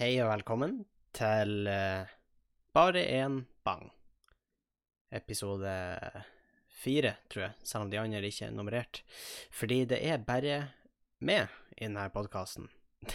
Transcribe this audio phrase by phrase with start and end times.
[0.00, 0.78] Hei og velkommen
[1.12, 2.08] til uh,
[2.72, 3.34] Bare én
[3.68, 3.82] bang.
[5.12, 5.74] Episode
[6.72, 9.02] fire, tror jeg, selv om de andre ikke er nummerert.
[9.52, 10.54] Fordi det er bare
[11.20, 12.70] meg i denne podkasten.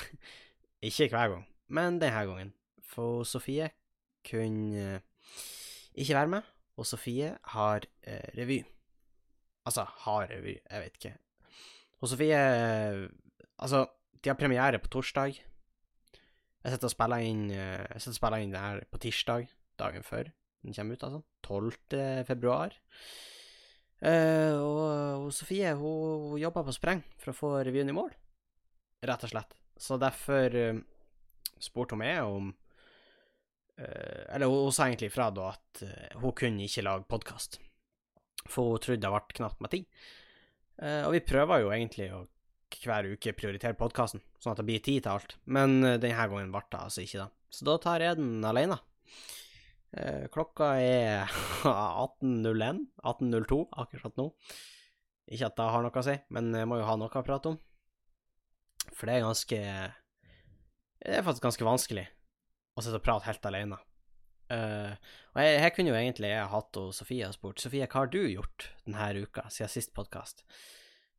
[0.86, 2.54] ikke hver gang, men denne gangen.
[2.86, 3.72] For Sofie
[4.30, 5.42] kunne uh,
[5.98, 8.60] ikke være med, og Sofie har uh, revy.
[9.66, 11.16] Altså, har revy, jeg vet ikke.
[11.98, 12.46] Og Sofie
[13.58, 13.88] Altså,
[14.22, 15.42] de har premiere på torsdag.
[16.66, 19.48] Jeg sitter og spiller inn eh, Jeg sitter og spiller inn det her på tirsdag,
[19.78, 20.32] dagen før
[20.66, 21.22] den kommer ut, altså.
[21.46, 22.26] 12.
[22.26, 22.74] februar.
[24.02, 24.80] Uh, og,
[25.22, 28.10] og, Sofie hun, hun jobber på spreng for å få revyen i mål,
[29.06, 29.54] rett og slett.
[29.78, 30.82] Så derfor uh,
[31.62, 35.86] spurte hun meg om uh, Eller hun, hun, sa egentlig ifra da at
[36.18, 37.60] hun kunne ikke lage podkast,
[38.50, 39.86] for hun trodde det ble knapt med tid.
[40.82, 42.26] og vi prøver jo egentlig å
[42.82, 45.38] hver uke prioritere podkasten, sånn at det blir tid til alt.
[45.46, 47.30] Men uh, denne gangen ble det altså ikke det.
[47.54, 48.80] Så da tar jeg den alene.
[49.96, 51.32] Uh, klokka er
[51.66, 54.30] 18.01, 18.02 akkurat nå.
[55.32, 57.54] Ikke at det har noe å si, men jeg må jo ha noe å prate
[57.54, 57.60] om.
[58.94, 62.06] For det er ganske Det er faktisk ganske vanskelig
[62.76, 63.80] å sitte og prate helt alene.
[64.46, 64.94] Uh,
[65.34, 68.12] og jeg, jeg, kunne jo egentlig jeg hatt og Sofie og spurt Sofie, hva har
[68.14, 70.46] du gjort denne uka siden sist podkast?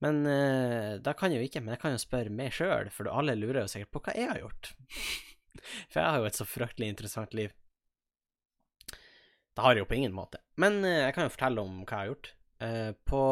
[0.04, 3.08] Men uh, da kan jeg jo ikke, men jeg kan jo spørre meg sjøl, for
[3.08, 4.72] alle lurer jo sikkert på hva jeg har gjort.
[5.90, 7.54] for jeg har jo et så fryktelig interessant liv.
[9.56, 10.42] Det har jeg jo på ingen måte.
[10.60, 12.32] Men uh, jeg kan jo fortelle om hva jeg har gjort.
[12.56, 13.22] Uh, på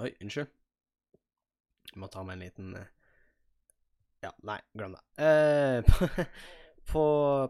[0.00, 0.48] Oi, unnskyld.
[1.90, 2.74] Jeg må ta meg en liten
[4.24, 5.02] Ja, nei, glem det.
[5.90, 6.08] På,
[6.90, 7.02] på,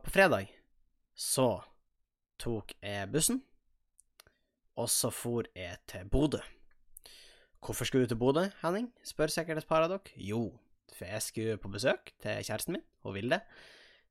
[0.03, 0.51] på fredag
[1.15, 1.47] så
[2.41, 3.43] tok jeg bussen,
[4.77, 6.41] og så for jeg til Bodø.
[7.61, 8.89] Hvorfor skulle du til Bodø, Henning?
[9.05, 10.15] spør sikkert et par av dere.
[10.17, 10.47] Jo,
[10.97, 13.41] for jeg skulle på besøk til kjæresten min, og Vilde,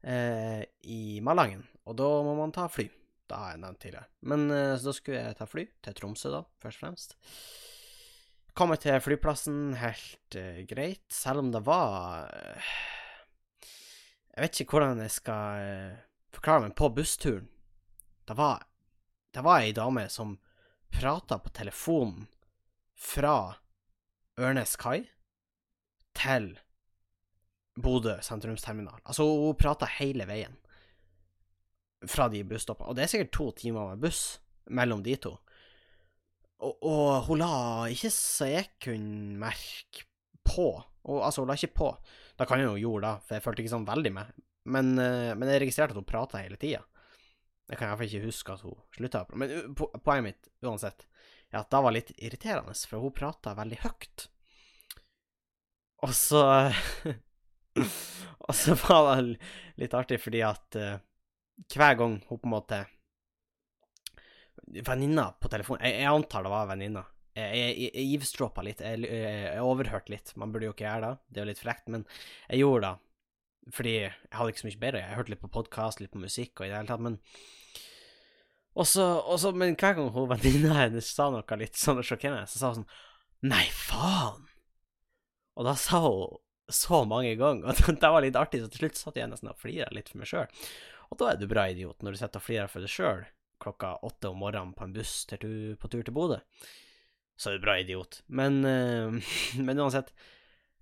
[0.04, 1.66] eh, i Malangen.
[1.90, 2.86] Og da må man ta fly.
[3.30, 4.08] Da har jeg nevnt tidligere.
[4.22, 7.18] Men eh, så da skulle jeg ta fly til Tromsø, da, først og fremst.
[8.54, 12.74] Kom til flyplassen helt eh, greit, selv om det var eh,
[14.36, 16.02] Jeg vet ikke hvordan jeg skal eh,
[16.38, 17.50] forklare meg på bussturen.
[18.30, 18.62] Det var,
[19.34, 20.38] det var ei dame som
[20.94, 22.28] prata på telefonen
[23.00, 23.36] fra
[24.40, 25.04] Ørnes kai
[26.18, 26.52] til
[27.80, 29.00] Bodø sentrumsterminal.
[29.06, 30.58] Altså, hun prata hele veien
[32.08, 32.92] fra de busstoppene.
[32.92, 34.40] Og det er sikkert to timer med buss
[34.76, 35.34] mellom de to.
[36.60, 37.52] Og, og hun la
[37.92, 40.06] ikke så jeg kunne merke
[40.44, 40.70] på.
[41.08, 41.90] Og, altså, hun la ikke på.
[42.40, 44.40] Da kan hun jo gjøre det, for jeg følte ikke sånn veldig med.
[44.70, 46.84] Men, uh, men jeg registrerte at hun prata hele tida.
[47.70, 49.24] Jeg kan iallfall ikke huske at hun slutta.
[49.40, 51.08] Men uh, poenget mitt, uansett,
[51.52, 54.28] ja, det var litt irriterende, for hun prata veldig høyt.
[56.06, 56.44] Og så
[58.50, 59.38] Og så var det
[59.80, 60.96] litt artig fordi at uh,
[61.70, 62.80] hver gang hun på en måte
[64.86, 67.02] Venninna på telefonen jeg, jeg, antar det var venninna.
[67.34, 70.34] Jeg, jeg, jeg eavesdroppa litt, jeg, jeg overhørte litt.
[70.38, 72.04] Man burde jo ikke gjøre det, det er jo litt frekt, men
[72.50, 75.02] jeg gjorde det fordi jeg hadde ikke så mye bedre.
[75.04, 77.18] Jeg hørte litt på podkast, litt på musikk og i det hele tatt, men
[78.78, 82.46] og så, og så, men hver gang hun venninna hennes sa noe litt sånn sjokkerende,
[82.50, 84.46] så sa hun sånn Nei, faen!
[85.60, 89.00] Og da sa hun så mange ganger, og det var litt artig, så til slutt
[89.00, 90.64] satt jeg nesten og flira litt for meg sjøl.
[91.10, 93.26] Og da er du bra idiot, når du sitter og flirer for deg sjøl
[93.60, 96.40] klokka åtte om morgenen på en buss til, på tur til Bodø.
[97.40, 98.22] Så er du bra idiot.
[98.28, 99.34] Men, uh,
[99.66, 100.14] men uansett,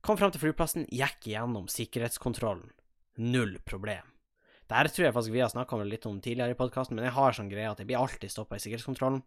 [0.01, 2.69] kom fram til flyplassen, gikk gjennom sikkerhetskontrollen.
[3.17, 4.16] Null problem.
[4.67, 7.15] Det her tror jeg faktisk vi har snakka litt om tidligere i podkasten, men jeg
[7.15, 9.21] har sånn greie at jeg blir alltid stoppa i sikkerhetskontrollen.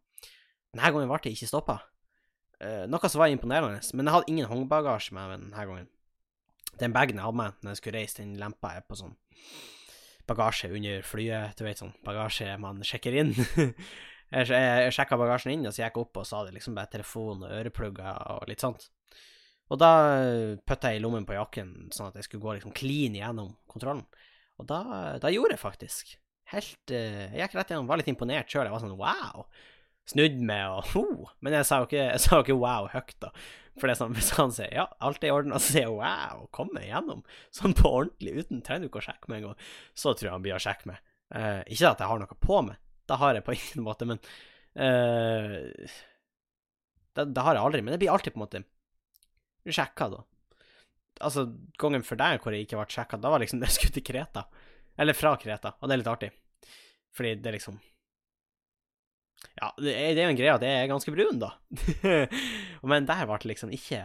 [0.74, 1.78] Denne gangen ble jeg ikke stoppa.
[2.60, 5.88] Uh, noe som var imponerende, men jeg hadde ingen håndbagasje med meg denne gangen.
[6.80, 9.16] Den bagen jeg hadde med når jeg skulle reise, den lempa jeg på sånn
[10.28, 13.32] bagasje under flyet, du vet sånn bagasje man sjekker inn.
[14.36, 16.92] jeg jeg, sjekka bagasjen inn, og så gikk jeg opp, og sa det liksom bare
[16.92, 18.90] telefon og øreplugger og litt sånt.
[19.70, 19.90] Og da
[20.66, 24.04] putta jeg i lommen på jakken, sånn at jeg skulle gå liksom clean gjennom kontrollen.
[24.60, 24.82] Og da,
[25.22, 26.14] da gjorde jeg faktisk.
[26.50, 28.66] Helt uh, Jeg gikk rett igjennom, var litt imponert sjøl.
[28.68, 29.46] Jeg var sånn wow.
[30.10, 31.04] Snudd meg og ho.
[31.44, 33.32] Men jeg sa jo ikke, jeg sa jo ikke wow høyt, da.
[33.78, 35.86] For det er sånn, hvis han sier ja, alt er i orden, og så sier
[35.86, 37.22] jeg wow, kom meg gjennom,
[37.56, 40.46] sånn på ordentlig, uten trenger du ikke å sjekke meg engang, så tror jeg han
[40.46, 41.04] blir å sjekke meg.
[41.30, 44.20] Uh, ikke at jeg har noe på meg, det har jeg på ingen måte, men
[44.20, 45.94] uh,
[47.14, 47.84] det, det, har jeg aldri.
[47.86, 48.64] Men det blir alltid på en måte
[49.70, 50.24] sjekka, da
[51.20, 51.46] altså,
[51.80, 54.46] gangen for deg hvor jeg ikke ble sjekka, da var liksom det skulle til Kreta.
[55.00, 56.32] Eller fra Kreta, og det er litt artig.
[57.16, 57.78] Fordi det liksom
[59.56, 61.54] Ja, det er jo en greie at jeg er ganske brun, da.
[62.90, 64.04] Men der ble det liksom ikke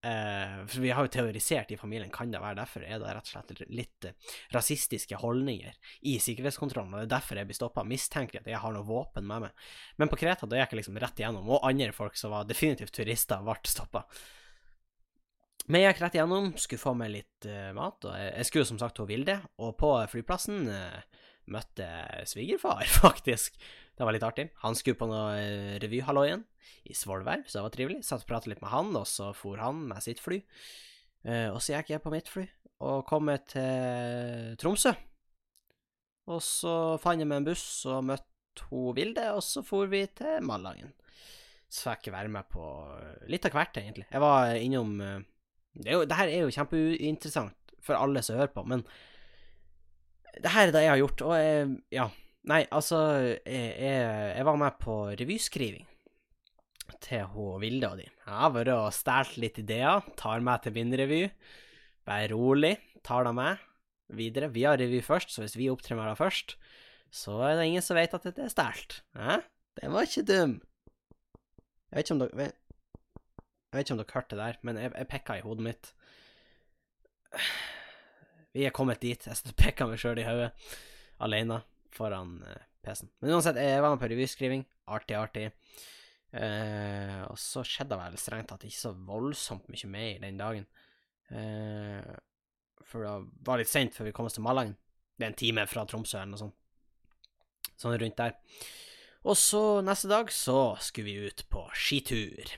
[0.00, 3.26] Uh, for Vi har jo teorisert i familien, kan det være derfor er det rett
[3.26, 5.74] og slett litt uh, rasistiske holdninger
[6.08, 7.84] i sikkerhetskontrollen, og det er derfor jeg blir stoppa.
[7.84, 9.66] Mistenker at jeg har noe våpen med meg.
[10.00, 12.96] Men på Kreta da gikk jeg liksom rett igjennom, og andre folk som var definitivt
[12.96, 14.06] turister, ble stoppa.
[15.68, 18.70] Men jeg gikk rett igjennom, skulle få meg litt uh, mat, og jeg, jeg skulle
[18.70, 20.70] som sagt til Vilde, og på flyplassen
[21.50, 21.86] møtte
[22.28, 23.58] svigerfar, faktisk.
[23.96, 24.48] Det var litt artig.
[24.62, 26.46] Han skulle på noe uh, revyhalloien
[26.88, 28.00] i Svolvær, så det var trivelig.
[28.06, 30.40] Satt og pratet litt med han, og så for han med sitt fly.
[31.26, 32.46] Uh, og så gikk jeg på mitt fly,
[32.86, 34.94] og kom til Tromsø.
[36.30, 40.04] Og så fant jeg meg en buss og møtte hun Vilde, og så for vi
[40.16, 40.94] til Malangen.
[41.70, 42.64] Så fikk jeg være med på
[43.30, 44.08] litt av hvert, egentlig.
[44.10, 45.20] Jeg var innom uh,
[45.84, 48.84] det, jo, det her er jo kjempeinteressant for alle som hører på, men
[50.40, 52.10] det her er det jeg har gjort, og jeg, ja
[52.48, 52.96] Nei, altså,
[53.44, 55.84] jeg, jeg, jeg var med på revyskriving
[57.04, 58.06] til hun Vilde og de.
[58.06, 61.20] Jeg har vært og stjålet litt ideer, tar meg til min revy.
[62.08, 62.74] Vær rolig,
[63.06, 63.60] tar det meg
[64.16, 64.50] videre.
[64.54, 66.56] Vi har revy først, så hvis vi opptrer med det først,
[67.12, 69.00] så er det ingen som vet at det er stjålet.
[69.80, 70.56] Den var ikke dum.
[71.90, 72.50] Jeg vet ikke om dere
[73.70, 75.92] Jeg vet ikke om dere hørte det der, men jeg, jeg pekka i hodet mitt.
[78.54, 79.26] Vi er kommet dit.
[79.30, 80.50] Jeg pekka meg sjøl i hodet
[81.22, 81.60] alene
[81.94, 83.12] foran uh, PC-en.
[83.22, 84.64] Men uansett, jeg var med på revyskriving.
[84.90, 85.44] Artig, artig.
[86.34, 90.66] Uh, og så skjedde det vel strengt tatt ikke så voldsomt mye mer den dagen.
[91.30, 92.10] Uh,
[92.90, 93.14] for det
[93.46, 94.74] var litt seint før vi kom oss til Malangen.
[95.14, 96.58] Det er en time fra Tromsø eller noe sånt.
[97.78, 98.34] Sånn rundt der.
[99.28, 102.56] Og så neste dag så skulle vi ut på skitur.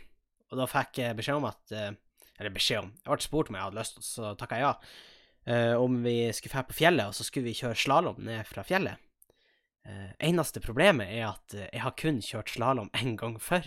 [0.53, 3.65] Og da fikk jeg beskjed om at Eller beskjed om Jeg ble spurt om jeg
[3.65, 4.75] hadde lyst, og så takka jeg ja.
[5.81, 9.01] om vi skulle dra på fjellet, og så skulle vi kjøre slalåm ned fra fjellet.
[9.83, 13.67] Uh, eneste problemet er at jeg har kun kjørt slalåm én gang før.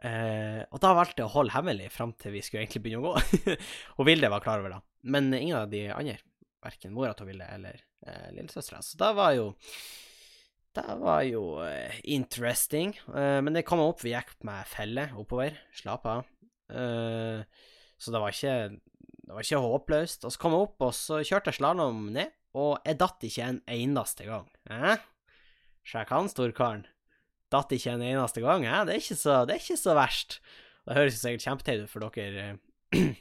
[0.00, 3.14] Uh, og da valgte jeg å holde hemmelig fram til vi skulle egentlig begynne å
[3.14, 3.56] gå.
[3.98, 4.82] og Vilde var klar over det,
[5.12, 6.20] men ingen av de andre,
[6.64, 8.82] verken mora til Vilde eller uh, lillesøstera.
[8.84, 9.50] Så da var jo
[10.78, 11.42] Det var jo
[12.06, 12.92] interesting.
[13.10, 16.28] men det kom opp, vi gikk med felle oppover, slapp av.
[16.70, 18.54] så det var ikke
[19.30, 20.24] det var ikke håpløst.
[20.26, 23.46] Og så kom jeg opp, og så kjørte jeg slalåm ned og jeg datt ikke
[23.46, 24.48] en eneste gang.
[24.70, 25.02] Eh?
[25.86, 26.86] Sjekk han, storkaren.
[27.50, 28.66] Datt ikke en eneste gang.
[28.66, 28.80] Eh?
[28.86, 30.40] Det, er ikke så, det er ikke så verst.
[30.86, 32.48] Det høres jo sikkert kjempeteit ut for dere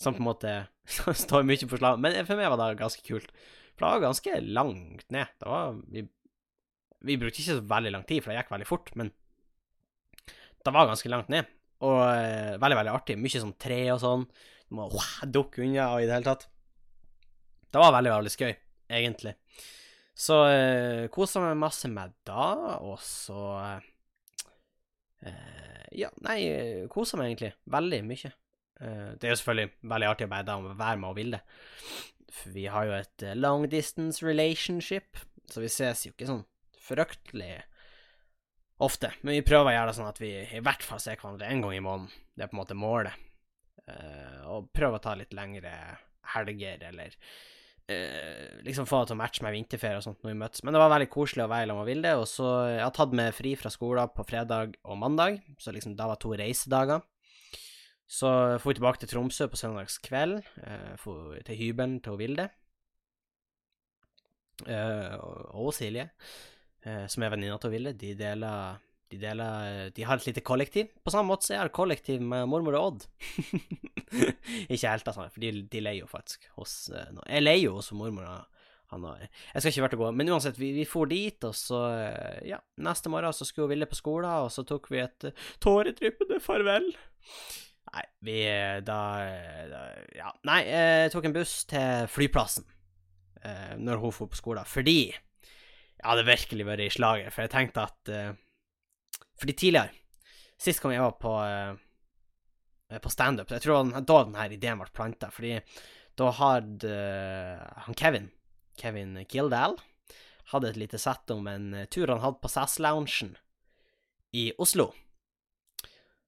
[0.00, 0.54] som på en måte
[1.24, 3.34] står mye på slalåm, men for meg var det ganske kult.
[3.74, 5.34] For det var ganske langt ned.
[5.40, 6.06] Det var, vi,
[7.06, 9.12] vi brukte ikke så veldig lang tid, for det gikk veldig fort, men
[10.60, 11.48] det var ganske langt ned.
[11.80, 13.16] Og uh, veldig, veldig artig.
[13.20, 14.26] Mye sånn tre og sånn.
[14.68, 16.44] Du må wow, dukke unna og i det hele tatt.
[17.70, 18.52] Det var veldig, veldig skøy,
[18.98, 19.32] egentlig.
[20.20, 22.50] Så uh, kosa meg masse med da,
[22.84, 23.80] og så uh,
[25.96, 26.38] Ja, nei,
[26.92, 28.34] kosa meg egentlig veldig mye.
[28.80, 31.40] Uh, det er jo selvfølgelig veldig artig å bare være med og ville.
[32.30, 35.18] For vi har jo et eh, long distance relationship,
[35.50, 36.44] så vi ses jo ikke sånn
[36.90, 37.54] fryktelig
[38.84, 39.12] ofte.
[39.22, 41.62] Men vi prøver å gjøre det sånn at vi i hvert fall ser hverandre én
[41.64, 42.26] gang i måneden.
[42.34, 43.26] Det er på en måte målet.
[43.90, 45.72] Uh, og prøve å ta litt lengre
[46.34, 47.14] helger, eller
[47.90, 50.64] uh, liksom få det til å matche med vinterferie og sånt når vi møtes.
[50.64, 52.12] Men det var veldig koselig å være sammen med Vilde.
[52.20, 55.96] Og så jeg har tatt med fri fra skolen på fredag og mandag, så liksom
[55.98, 57.02] da var to reisedager.
[58.10, 58.26] Så
[58.58, 62.48] dro vi tilbake til Tromsø på søndagskveld, eh, til hybelen til Vilde.
[64.66, 65.14] Eh,
[65.54, 66.10] og Silje, eh,
[66.80, 68.78] som er venninna til Ville, De deler
[69.10, 72.46] de, deler, de har et lite kollektiv, på samme måte så er det kollektiv med
[72.50, 73.06] mormor og Odd.
[74.72, 77.90] ikke helt, altså, for de, de leier jo faktisk hos uh, Jeg leier jo hos
[77.96, 78.28] mormor.
[78.90, 81.46] Han har, jeg skal ikke være til å gå, men uansett, vi, vi for dit,
[81.46, 81.80] og så
[82.46, 85.26] Ja, neste morgen så skulle Ville på skolen, og så tok vi et
[85.62, 86.86] tåredryppende farvel.
[87.90, 88.36] Nei, vi
[88.86, 89.00] da,
[89.70, 89.82] da
[90.18, 92.66] Ja, nei, jeg tok en buss til flyplassen
[93.80, 95.14] når hun for på skolen, fordi
[96.00, 98.12] jeg hadde virkelig vært i slaget, for jeg tenkte at
[99.40, 99.88] fordi tidligere,
[100.60, 105.30] sist gang jeg var på, uh, på standup, jeg tror da denne ideen ble planta,
[105.32, 105.54] fordi
[106.20, 108.28] da hadde uh, han Kevin,
[108.80, 109.78] Kevin Gildal,
[110.52, 113.36] hadde et lite sett om en tur han hadde på SAS-loungen
[114.36, 114.90] i Oslo.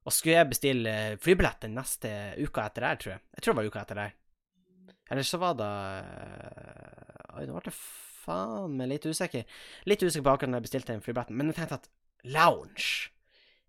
[0.02, 3.22] Og skulle jeg bestille flybillett den neste uka etter der, tror jeg.
[3.36, 4.16] Jeg tror det var uka etter der.
[5.12, 5.68] Eller så var det
[7.32, 7.76] Oi, nå ble jeg
[8.22, 9.44] faen meg litt usikker.
[9.90, 11.90] Litt usikker på akkurat når jeg bestilte den flybilletten, men jeg tenkte at
[12.24, 13.10] lounge.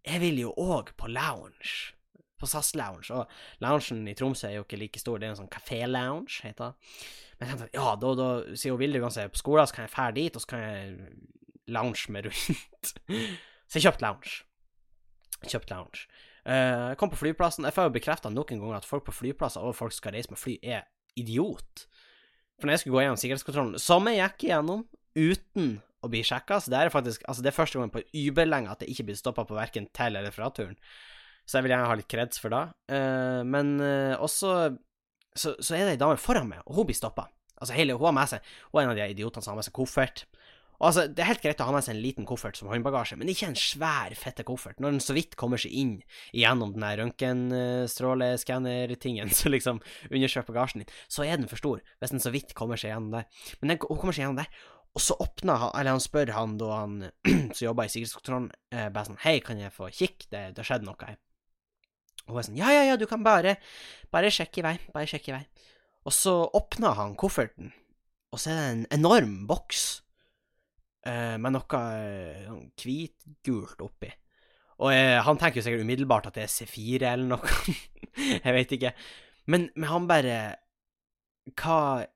[0.03, 1.93] Jeg vil jo òg på lounge.
[2.39, 3.07] På SAS Lounge.
[3.15, 3.29] Og
[3.63, 6.97] loungen i Tromsø er jo ikke like stor, det er en sånn kafé-lounge, heter det.
[7.39, 8.27] Men jeg tenkte at ja, da, da
[8.59, 11.13] sier hun Vilde uansett på skolen, så kan jeg fære dit, og så kan jeg
[11.71, 12.91] lounge med rundt.
[13.69, 14.33] så jeg kjøpte lounge.
[15.47, 16.03] Kjøpt lounge.
[16.43, 17.63] Eh, Jeg kom på flyplassen.
[17.67, 20.31] Jeg får jo bekrefta nok en gang at folk på flyplasser og folk skal reise
[20.33, 20.83] med fly, er
[21.19, 21.85] idiot.
[22.59, 24.85] For når jeg skulle gå gjennom sikkerhetskontrollen, som jeg gikk igjennom
[25.17, 28.71] uten å bli sjekka, så det er faktisk Altså, det er første gang på überlenge
[28.71, 30.77] at jeg ikke blir stoppa på verken til- eller fra turen.
[31.45, 32.63] Så jeg vil gjerne ha litt kreds for det.
[32.91, 34.77] Uh, men uh, også
[35.35, 37.27] så, så er det ei dame foran meg, og hun blir stoppa.
[37.57, 39.67] Altså, hele, hun har med seg Hun er en av de idiotene som har med
[39.67, 40.25] seg koffert.
[40.79, 43.15] Og altså, Det er helt greit å ha med seg en liten koffert som håndbagasje,
[43.19, 44.79] men ikke en svær, fette koffert.
[44.83, 45.95] Når den så vidt kommer seg inn
[46.35, 49.77] gjennom den røntgenstråleskanner-tingen som liksom
[50.09, 53.13] undersøker bagasjen din, så er den for stor, hvis den så vidt kommer seg gjennom
[53.19, 53.25] der.
[53.61, 54.49] Men den, kommer seg gjennom der,
[54.93, 56.93] og så åpner han, eller han spør han da han
[57.55, 60.23] som jobber i sikkerhetskontrollen, eh, bare sånn Hei, kan jeg få kikke?
[60.29, 61.17] Det, det har skjedd noe her.
[62.27, 63.51] Og hun er sånn Ja, ja, ja, du kan bare
[64.13, 64.75] Bare sjekke i vei.
[64.93, 65.45] Bare sjekke i vei.
[66.05, 67.67] Og så åpner han kofferten,
[68.33, 69.81] og så er det en enorm boks
[71.05, 74.11] eh, med noe eh, sånn hvitgult oppi.
[74.83, 77.47] Og eh, han tenker jo sikkert umiddelbart at det er C4 eller noe.
[78.45, 78.91] jeg vet ikke.
[79.51, 80.37] Men, men han bare
[81.59, 82.07] Hva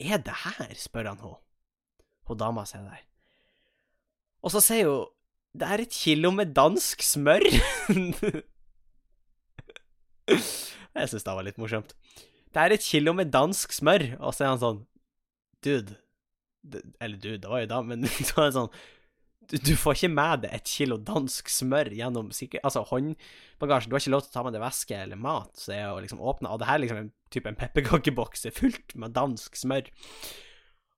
[0.00, 0.74] er det her?
[0.80, 1.40] spør han henne.
[2.28, 3.04] Hun dama sier er der.
[4.42, 5.10] Og så sier hun
[5.52, 7.44] Det er et kilo med dansk smør.
[10.32, 11.92] jeg syns det var litt morsomt.
[12.52, 14.80] Det er et kilo med dansk smør, og så er han sånn
[15.62, 16.01] Dude.
[17.02, 18.74] Eller du, det var jo da, men så er det sånn
[19.50, 23.90] du, du, får ikke med deg et kilo dansk smør gjennom sikkert, altså håndbagasjen.
[23.90, 25.98] Du har ikke lov til å ta med deg væske eller mat, så er å
[26.00, 29.90] liksom åpne Og det her er liksom en type en pepperkakeboks fullt med dansk smør.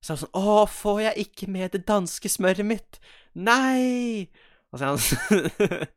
[0.04, 3.00] Så er han sånn Å, får jeg ikke med det danske smøret mitt?
[3.32, 4.28] Nei!
[4.70, 5.88] Og så er han sånn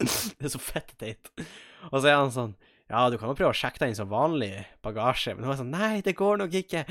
[0.40, 1.30] Det er så fett teit.
[1.90, 2.54] Og så er han sånn
[2.90, 5.60] Ja, du kan jo prøve å sjekke deg inn som vanlig bagasje, men hun er
[5.60, 6.84] sånn Nei, det går nok ikke.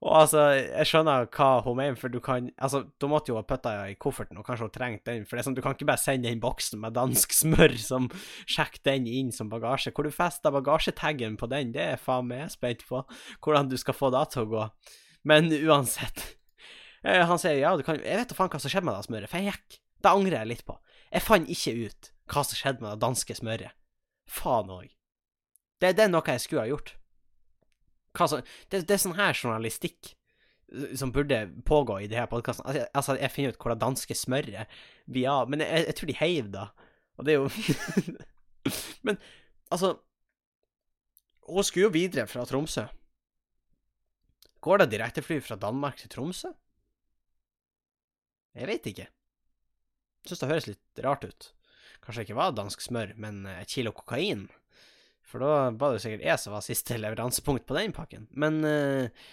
[0.00, 3.44] Og altså, jeg skjønner hva hun mener, for du kan Altså, da måtte jo ha
[3.44, 5.88] putta i kofferten, og kanskje hun trengte den, for det er sånn, du kan ikke
[5.90, 8.08] bare sende den boksen med dansk smør som
[8.48, 9.92] Sjekk den inn som bagasje.
[9.92, 13.02] Hvor du fester bagasjetaggen på den, det er faen meg spent på.
[13.44, 14.68] Hvordan du skal få det til å gå.
[15.28, 16.24] Men uansett.
[17.04, 19.08] Eh, han sier ja, du kan Jeg vet da faen hva som skjedde med det
[19.08, 19.80] smøret, for jeg gikk.
[20.00, 20.78] Det angrer jeg litt på.
[21.10, 23.76] Jeg fant ikke ut hva som skjedde med det danske smøret.
[24.30, 24.88] Faen òg.
[25.80, 26.94] Det, det er noe jeg skulle ha gjort
[28.18, 28.40] så,
[28.70, 30.14] det, det, er sånn her journalistikk
[30.98, 32.68] som burde pågå i de her podkastene.
[32.68, 34.78] Altså, altså, jeg finner ut hvor det danske smøret
[35.10, 36.66] blir av, men jeg, jeg, tror de heiv da.
[37.18, 37.50] Og det er jo
[39.06, 39.16] Men
[39.72, 39.94] altså
[41.48, 42.84] Hun skulle jo videre fra Tromsø.
[44.60, 46.52] Går det direktefly fra Danmark til Tromsø?
[48.54, 49.06] Jeg vet ikke.
[50.28, 51.48] Syns det høres litt rart ut.
[52.04, 54.48] Kanskje det ikke var dansk smør, men et kilo kokain?
[55.30, 58.26] For da var det sikkert jeg som var siste leveransepunkt på den pakken.
[58.34, 59.30] Men uh,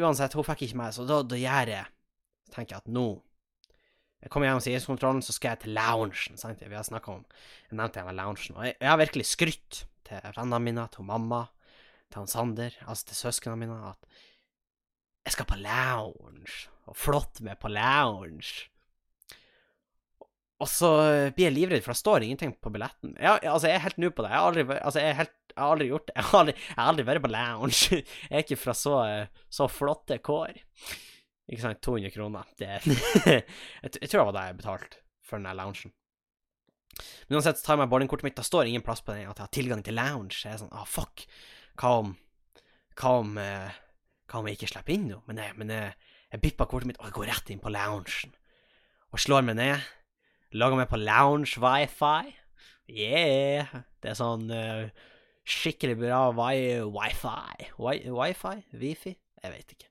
[0.00, 1.90] uansett, hun fikk ikke meg, så da, da gjør jeg
[2.54, 3.08] tenker jeg at nå
[4.24, 6.38] Jeg kommer gjennom sikkerhetskontrollen, så skal jeg til loungen.
[6.40, 6.62] Sant?
[6.64, 7.24] Vi har snakka om
[7.68, 8.56] Jeg nevnte jeg med loungen.
[8.56, 11.42] Og jeg, jeg har virkelig skrytt til vennene mine, til mamma,
[12.08, 14.08] til han Sander, altså til søsknene mine, at
[15.24, 16.56] jeg skal på lounge,
[16.88, 18.70] og flott med på lounge.
[20.64, 20.90] Og så
[21.36, 23.12] blir jeg livredd, for det står ingenting på billetten.
[23.20, 24.30] Jeg, altså, jeg er helt nu på det.
[24.32, 26.14] Jeg har aldri, altså, jeg helt, jeg har aldri gjort det.
[26.18, 27.98] Jeg har aldri, jeg har aldri, vært på lounge.
[27.98, 28.94] Jeg er ikke fra så,
[29.52, 30.56] så flotte kår.
[31.52, 32.48] Ikke sant, 200 kroner.
[32.56, 33.44] Det jeg,
[33.84, 35.92] jeg, tror det var det jeg betalte for den loungen.
[37.28, 39.36] Men uansett så tar jeg meg boardingkortet mitt, det står ingen plass på den at
[39.36, 40.38] jeg har tilgang til lounge.
[40.40, 41.26] Jeg er sånn, ah, fuck.
[41.80, 42.14] Hva om
[42.94, 43.80] Hva om eh,
[44.30, 45.20] Hva om jeg ikke slipper inn nå?
[45.28, 45.92] Men, jeg, men jeg,
[46.32, 48.34] jeg bipper kortet mitt, og jeg går rett inn på loungen.
[49.12, 49.84] Og slår meg ned
[50.54, 52.34] Lager meg på lounge wifi.
[52.86, 53.72] Yeah!
[53.98, 54.86] Det er sånn uh,
[55.42, 56.84] skikkelig bra wifi.
[57.74, 58.52] Wifi?
[58.78, 59.14] Wifi?
[59.42, 59.88] Jeg vet ikke.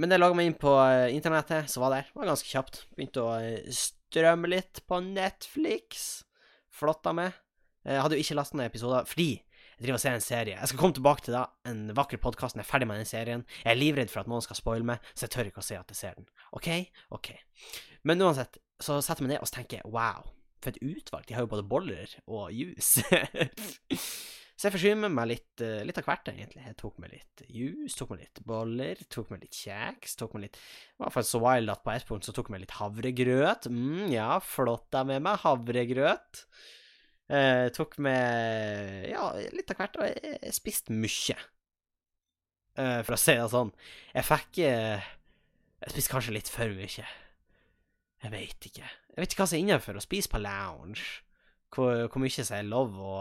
[0.00, 2.06] Men jeg laga meg inn på uh, internettet, så var der.
[2.08, 2.80] Det var ganske kjapt.
[2.96, 6.06] Begynte å uh, strømme litt på Netflix.
[6.72, 7.36] Flotta meg.
[7.84, 10.56] Jeg hadde jo ikke lasta ned episoder fordi jeg driver og ser en serie.
[10.56, 13.10] Jeg skal komme tilbake til det, en vakker podkast når jeg er ferdig med den
[13.12, 13.44] serien.
[13.60, 15.76] Jeg er livredd for at noen skal spoile meg, så jeg tør ikke å si
[15.76, 16.26] at jeg ser den.
[16.58, 16.70] OK?
[17.14, 17.30] OK.
[18.08, 20.26] Men uansett, så setter jeg meg ned og tenker wow,
[20.62, 21.26] for et utvalg.
[21.28, 23.02] De har jo både boller og juice.
[24.58, 26.64] så jeg forsyner meg litt, uh, litt, av hvert, egentlig.
[26.66, 30.48] Jeg tok med litt juice, tok med litt boller, tok med litt kjeks, tok med
[30.48, 32.78] litt I hvert fall så wild at på et punkt så tok jeg med litt
[32.78, 33.70] havregrøt.
[33.70, 36.44] Mm, ja, flott jeg med meg havregrøt.
[37.28, 41.36] Eh, tok med ja, litt av hvert, og jeg, jeg spiste mye.
[42.78, 43.72] Eh, for å si det sånn.
[44.14, 45.08] Jeg fikk eh,
[45.82, 47.06] Jeg spiste kanskje litt for mye.
[48.22, 48.86] Jeg veit ikke.
[48.86, 51.04] Jeg vet ikke hva som er innenfor å spise på lounge.
[51.74, 53.18] Hvor, hvor mye som er lov å,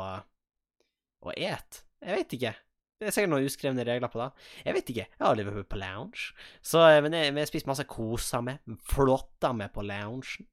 [1.28, 1.82] å et.
[2.02, 2.54] Jeg vet ikke.
[2.98, 4.28] Det er sikkert noen uskrevne regler på det.
[4.66, 5.06] Jeg vet ikke.
[5.06, 6.32] Jeg har aldri vært på lounge.
[6.66, 8.78] Så, eh, men jeg, jeg spiser masse kosa med.
[8.90, 10.48] Flotta med på loungen.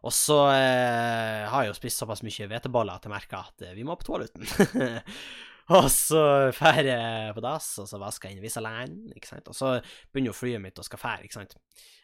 [0.00, 3.74] Og så eh, har jeg jo spist såpass mye hveteboller at jeg merker at eh,
[3.76, 4.46] vi må på toaletten.
[5.78, 9.50] og så drar jeg på dass, og så vasker jeg inn Visaline, ikke sant.
[9.50, 9.76] Og så
[10.10, 11.54] begynner flyet mitt å skal fære, ikke sant.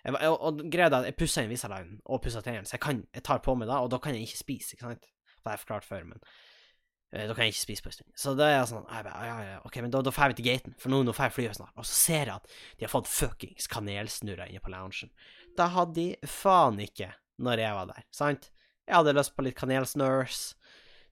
[0.05, 2.85] Jeg, og, og greia er at jeg pusser inn Visaline og pusser tennene, så jeg,
[2.85, 5.09] kan, jeg tar på meg da, og da kan jeg ikke spise, ikke sant.
[5.37, 8.13] Det har jeg forklart før, men eh, da kan jeg ikke spise på en stund.
[8.23, 10.39] Så da er jeg sånn jeg bare, ja, ja, OK, men da, da drar vi
[10.39, 11.75] til gaten, for nå, nå drar flyet snart.
[11.75, 15.11] Og så ser jeg at de har fått fuckings kanelsnurrer inne på loungen.
[15.59, 17.11] Da hadde de faen ikke
[17.43, 18.51] når jeg var der, sant?
[18.87, 20.53] Jeg hadde lyst på litt kanelsnurrs.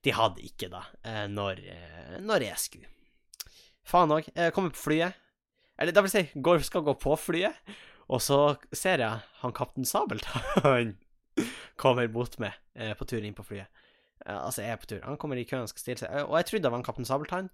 [0.05, 2.91] De hadde ikke da, eh, når, eh, når jeg skulle.
[3.85, 4.27] Faen òg.
[4.35, 5.17] Jeg kommer på flyet.
[5.81, 7.57] Eller det vil si, går, skal gå på flyet,
[8.07, 10.93] og så ser jeg han kaptein Sabeltann
[11.81, 13.67] kommer mot meg eh, på tur inn på flyet.
[14.23, 15.01] Altså, jeg er på tur.
[15.03, 17.09] Han kommer i køen og skal stille seg, og jeg trodde det var en kaptein
[17.09, 17.49] Sabeltann.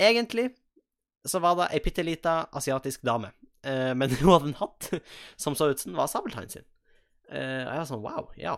[0.00, 0.54] Egentlig
[1.28, 4.88] så var det ei bitte lita asiatisk dame, men hun hadde en hatt
[5.36, 6.64] som så ut som den var Sabeltann sin.
[7.28, 8.56] Og jeg var sånn wow, ja.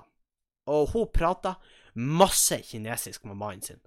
[0.70, 1.56] Og hun prata
[1.96, 3.80] masse kinesisk med mannen sin.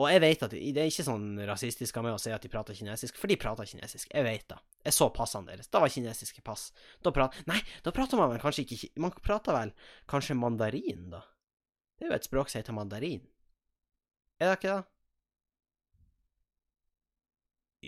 [0.00, 2.50] Og jeg vet at det er ikke sånn rasistisk av meg å si at de
[2.52, 4.08] prater kinesisk, for de prater kinesisk.
[4.08, 4.56] Jeg vet det.
[4.86, 5.68] Jeg så passene deres.
[5.68, 6.70] Da var kinesiske pass.
[7.04, 7.36] Da prat...
[7.50, 9.74] Nei, da prater man vel kanskje ikke Man prater vel
[10.10, 11.20] kanskje mandarin, da?
[11.98, 13.20] Det er jo et språk som heter mandarin.
[14.40, 14.88] Er det ikke det?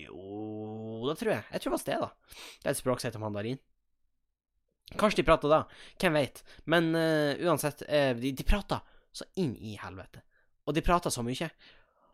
[0.04, 1.44] Jo, det tror jeg.
[1.54, 2.37] Jeg tror faktisk det, da.
[2.61, 3.62] Det er et språk som heter mandarin.
[5.00, 5.64] Kanskje de prater da,
[6.02, 6.42] hvem veit.
[6.70, 8.84] Men uh, uansett, uh, de, de prater
[9.14, 10.25] så inn i helvete.
[10.66, 11.50] Og de prata så mye.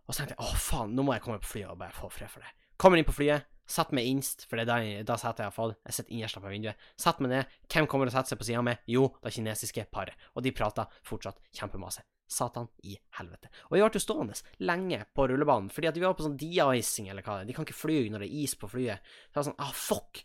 [0.06, 2.10] Og så tenkte jeg å faen, nå må jeg komme på flyet og bare få
[2.12, 2.50] fred for det.
[2.80, 5.76] Kommer inn på flyet, setter meg innst, for det er da, da setter jeg fått.
[5.86, 6.86] Jeg sitter innerst på vinduet.
[6.98, 7.58] Setter meg ned.
[7.70, 8.74] Hvem kommer og setter seg på sida mi?
[8.90, 10.18] Jo, det kinesiske paret.
[10.34, 12.02] Og de prater fortsatt kjempemasse.
[12.30, 13.50] Satan i helvete.
[13.68, 17.10] Og vi ble jo stående lenge på rullebanen, fordi at vi var på sånn de-icing
[17.10, 17.50] eller hva det er.
[17.50, 19.02] De kan ikke fly når det er is på flyet.
[19.02, 20.22] Så jeg var sånn, ah, fuck.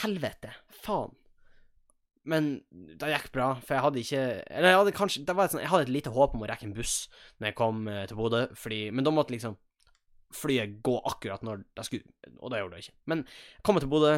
[0.00, 0.52] Helvete.
[0.80, 1.16] Faen.
[2.28, 4.22] Men det gikk bra, for jeg hadde ikke
[4.52, 6.48] Eller jeg hadde kanskje det var et sånt, Jeg hadde et lite håp om å
[6.50, 6.94] rekke en buss
[7.40, 9.56] når jeg kom eh, til Bodø, fordi Men da måtte liksom
[10.36, 12.98] flyet gå akkurat når det skulle Og det gjorde det ikke.
[13.10, 14.12] Men jeg kom til Bodø,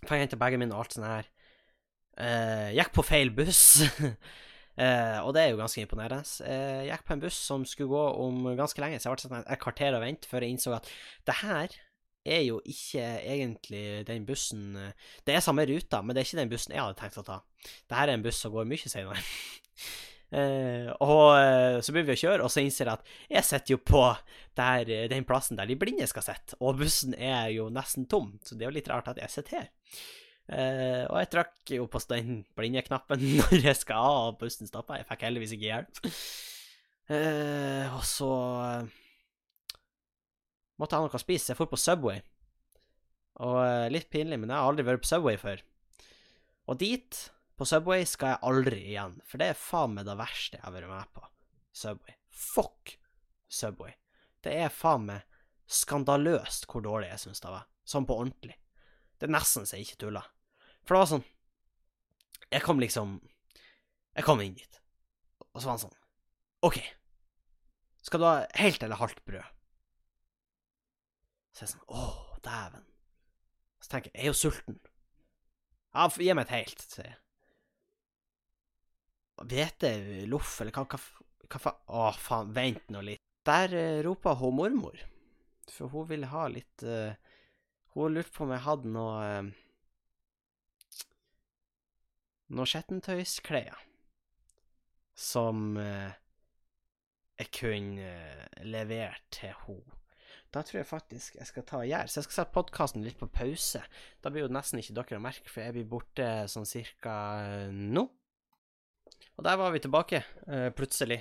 [0.00, 1.28] fikk hente bagen min og alt sånt her.
[2.18, 3.62] Eh, gikk på feil buss.
[4.82, 6.22] eh, og det er jo ganske imponerende.
[6.42, 9.52] Eh, gikk på en buss som skulle gå om ganske lenge, så jeg ble satt
[9.54, 10.90] et kvarter og vente før jeg innså at
[11.30, 11.78] det her
[12.30, 14.76] er jo ikke egentlig den bussen
[15.26, 17.40] Det er samme ruta, men det er ikke den bussen jeg hadde tenkt å ta.
[17.64, 19.24] Dette er en buss som går mye senere.
[20.28, 23.74] Uh, og uh, så begynner vi å kjøre, og så innser jeg at jeg sitter
[23.74, 24.04] jo på
[24.58, 28.56] der, den plassen der de blinde skal sitte, og bussen er jo nesten tom, så
[28.56, 29.70] det er jo litt rart at jeg sitter her.
[30.48, 35.00] Uh, og jeg trakk jo på den blindeknappen når jeg skal av, og bussen stoppa.
[35.00, 36.02] Jeg fikk heldigvis ikke hjelp.
[37.08, 38.32] og så
[40.78, 41.52] måtte ha noe å spise.
[41.52, 42.22] Jeg dro på Subway.
[43.44, 45.62] Og litt pinlig, men jeg har aldri vært på Subway før.
[46.68, 47.20] Og dit
[47.58, 50.74] på Subway skal jeg aldri igjen, for det er faen meg det verste jeg har
[50.74, 51.24] vært med på.
[51.74, 52.18] Subway.
[52.30, 52.94] Fuck
[53.50, 53.94] Subway.
[54.44, 55.24] Det er faen meg
[55.68, 57.66] skandaløst hvor dårlig jeg syns det var.
[57.88, 58.56] Sånn på ordentlig.
[59.18, 60.26] Det er nesten så jeg ikke tuller.
[60.86, 61.26] For det var sånn
[62.48, 63.18] Jeg kom liksom
[64.16, 64.78] Jeg kom inn dit,
[65.52, 65.96] og så var han sånn
[66.64, 66.78] OK,
[68.02, 69.57] skal du ha helt eller halvt brød?
[71.52, 72.08] Så jeg er sånn Å,
[72.44, 72.84] dæven.
[73.78, 74.78] Så tenker jeg Jeg er jo sulten.
[75.94, 77.18] Ja, gi meg et helt, sier jeg
[79.46, 80.98] hveteloff, eller hva, hva,
[81.46, 83.24] hva faen Å, faen, vent nå litt.
[83.46, 84.98] Der uh, ropa hun mormor,
[85.70, 87.14] for hun ville ha litt uh,
[87.94, 89.50] Hun lurte på om jeg hadde noe uh,
[92.48, 93.84] Noe skittentøysklær
[95.18, 96.08] som uh,
[97.38, 98.12] jeg kunne
[98.64, 99.96] levere til henne.
[100.54, 102.08] Da tror jeg faktisk jeg skal ta og gjøre.
[102.08, 103.82] Så jeg skal sette podkasten litt på pause.
[104.24, 107.16] Da blir jo nesten ikke dere å merke, for jeg blir borte sånn cirka
[107.72, 108.06] nå.
[109.38, 111.20] Og der var vi tilbake, uh, plutselig.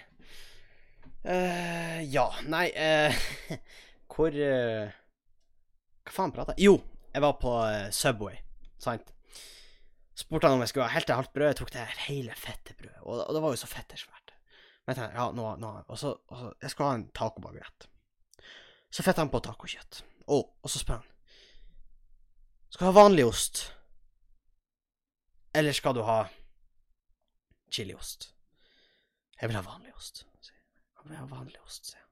[1.28, 3.26] Uh, ja, nei uh,
[4.14, 6.78] Hvor Hva faen prata jeg Jo,
[7.12, 7.52] jeg var på
[7.94, 8.38] Subway,
[8.80, 9.12] sant?
[10.18, 11.50] Spurte han om jeg skulle ha helt til halvt brød.
[11.52, 14.34] Jeg tok det hele fette brødet, og, og, det var jo så fettersvært.
[14.86, 17.90] Men jeg tenkte, ja, nå, nå og, så, og så Jeg skulle ha en tacobaguett.
[18.90, 20.02] Så fetter han på tacokjøtt.
[20.28, 21.14] Og, og så spør han
[22.68, 23.62] Skal du ha vanlig ost,
[25.56, 26.26] eller skal du ha
[27.72, 28.34] chiliost.
[29.40, 30.82] Jeg vil ha vanlig ost, sier jeg.
[30.98, 32.12] Jeg vil ha vanlig ost, sier han.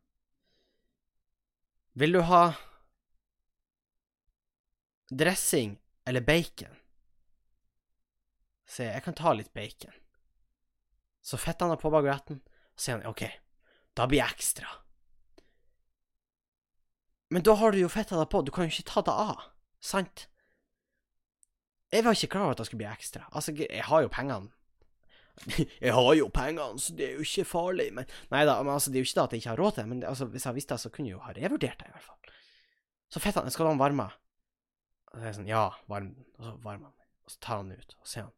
[1.95, 2.41] Vil du ha
[5.11, 6.73] dressing eller bacon?
[8.65, 8.95] Sier jeg.
[8.97, 9.93] Jeg kan ta litt bacon.
[11.25, 13.23] Så fetter han på baguetten, og sier han OK,
[13.97, 14.69] da blir jeg ekstra.
[17.33, 19.47] Men da har du jo fetta deg på, du kan jo ikke ta det av,
[19.83, 20.27] sant?
[21.93, 23.25] Jeg var ikke klar over at det skulle bli ekstra.
[23.31, 24.51] Altså, jeg har jo pengene
[25.83, 27.89] Jeg har jo pengene, så det er jo ikke farlig.
[27.95, 29.77] Men nei da, men altså, det er jo ikke det at jeg ikke har råd
[29.77, 31.89] til men det, altså, hvis jeg visste det, så kunne jeg jo ha revurdert det,
[31.89, 32.37] i hvert fall.
[33.11, 34.07] Så fetta han, skal du ha den varma?
[35.11, 36.25] Og så er jeg sånn, ja, varm den.
[36.37, 36.97] Og så varmer han.
[37.25, 38.33] Og så tar han den ut, og sier han,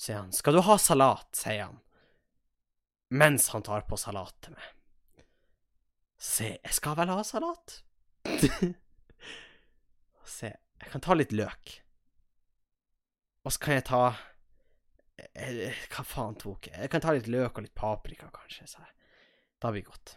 [0.00, 1.80] sier han, skal du ha salat, sier han,
[3.12, 4.70] mens han tar på salat til meg.
[6.22, 7.80] Se, jeg skal vel ha salat?
[10.36, 11.72] Se, jeg kan ta litt løk.
[13.42, 14.02] Og så kan jeg ta
[15.18, 16.78] eh, Hva faen tok jeg?
[16.84, 18.94] Jeg kan ta litt løk og litt paprika, kanskje, sa jeg.
[19.62, 20.14] Det blir godt.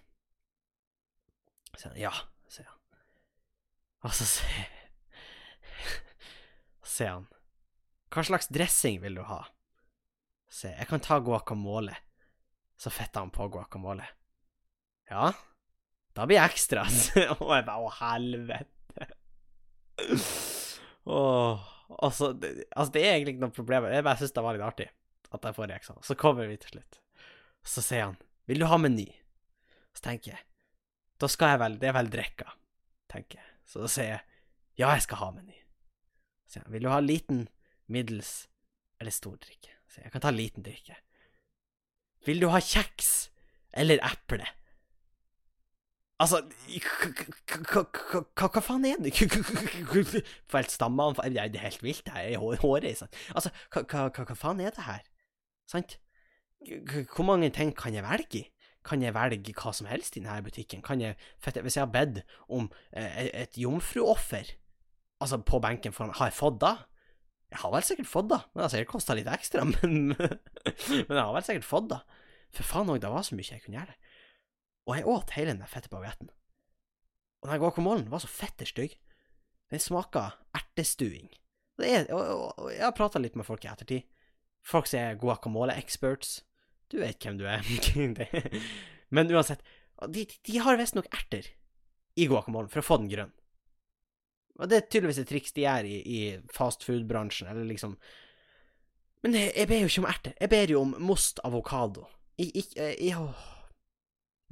[1.76, 2.14] Så ja,
[2.54, 3.02] sier han.
[4.06, 4.70] Og så sier
[6.96, 7.26] sier han
[8.14, 9.42] Hva slags dressing vil du ha?
[10.54, 11.98] Se, jeg kan ta guacamole.
[12.78, 14.06] Så fetter han på guacamole.
[15.10, 15.34] Ja,
[16.16, 16.86] da blir jeg ekstra.
[17.44, 19.08] Og jeg bare Å, helvete.
[21.06, 21.66] Åh,
[22.00, 23.90] altså, det, altså, det er egentlig ikke noe problem.
[23.92, 24.88] Jeg bare syns det var litt artig
[25.36, 26.06] at jeg får reaksjoner.
[26.08, 27.02] Så kommer vi til slutt.
[27.66, 29.12] Så sier han 'Vil du ha meny?'
[29.96, 30.44] Så tenker jeg
[31.18, 32.52] Da skal jeg vel Det er vel drikka,
[33.10, 33.48] tenker jeg.
[33.66, 34.22] Så da sier jeg
[34.78, 35.64] 'Ja, jeg skal ha meny'.
[36.46, 37.48] Så sier han 'Vil du ha liten,
[37.88, 38.48] middels
[39.02, 40.96] eller stor drikke?' Så jeg kan ta liten drikke.
[42.26, 43.30] 'Vil du ha kjeks
[43.74, 44.48] eller eple?'
[46.20, 46.40] Altså
[48.40, 49.12] Hva faen er det?
[50.48, 52.88] For stammeanfall Det er helt vilt, det er håret
[53.36, 55.04] Altså, hva faen er det her?
[55.68, 55.98] Sant?
[57.16, 58.46] Hvor mange ting kan jeg velge i?
[58.86, 60.82] Kan jeg velge hva som helst i denne butikken?
[60.86, 64.56] Kan jeg, hvis jeg har bedt om et jomfruoffer
[65.20, 66.76] altså på benken foran Har jeg fått det?
[67.52, 68.40] Jeg har vel sikkert fått det.
[68.54, 72.00] Det har sikkert kosta litt ekstra, men, men jeg har vel sikkert fått det.
[72.56, 73.96] For faen òg, det var så mye jeg kunne gjøre.
[74.86, 76.30] Og jeg åt hele den fette bagetten.
[77.42, 78.96] Og den guacamolen var så fette stygg.
[79.74, 81.30] Den smaka ertestuing.
[81.82, 84.06] Er, og, og, og, jeg har prata litt med folk i ettertid.
[84.66, 86.40] Folk som er guacamole-experts.
[86.90, 87.66] Du vet hvem du er.
[89.16, 89.66] Men uansett,
[90.10, 91.50] de, de har visstnok erter
[92.16, 93.34] i guacamolen for å få den grønn.
[94.56, 96.20] Og det er tydeligvis et triks de gjør i, i
[96.56, 97.98] fast food-bransjen, eller liksom
[99.26, 100.36] Men jeg, jeg ber jo ikke om erter.
[100.40, 102.06] Jeg ber jo om most avokado.
[102.40, 103.18] Jeg, jeg, jeg,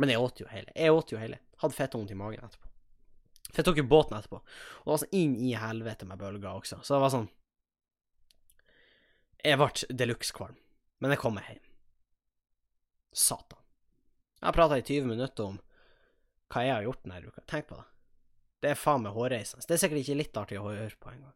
[0.01, 0.73] men jeg åt jo hele.
[0.75, 1.39] Jeg åt jo hele.
[1.61, 2.69] Hadde fettvondt i magen etterpå.
[3.49, 6.49] For jeg tok jo båten etterpå, og det var sånn inn i helvete med bølger
[6.49, 6.79] også.
[6.81, 7.29] Så det var sånn
[9.43, 10.55] Jeg ble de luxe-kvalm,
[11.03, 11.65] men jeg kom meg hjem.
[13.13, 13.59] Satan.
[14.39, 15.59] Jeg har prata i 20 minutter om
[16.53, 17.43] hva jeg har gjort denne uka.
[17.49, 17.85] Tenk på det.
[18.63, 19.65] Det er faen meg hårreisende.
[19.67, 21.35] Det er sikkert ikke litt artig å høre på engang.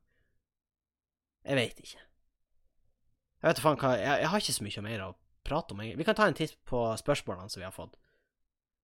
[1.48, 2.04] Jeg veit ikke.
[3.38, 5.14] Jeg vet faen hva jeg, jeg, har ikke så mye mer å
[5.48, 5.84] prate om.
[6.00, 8.00] Vi kan ta en titt på spørsmålene som vi har fått.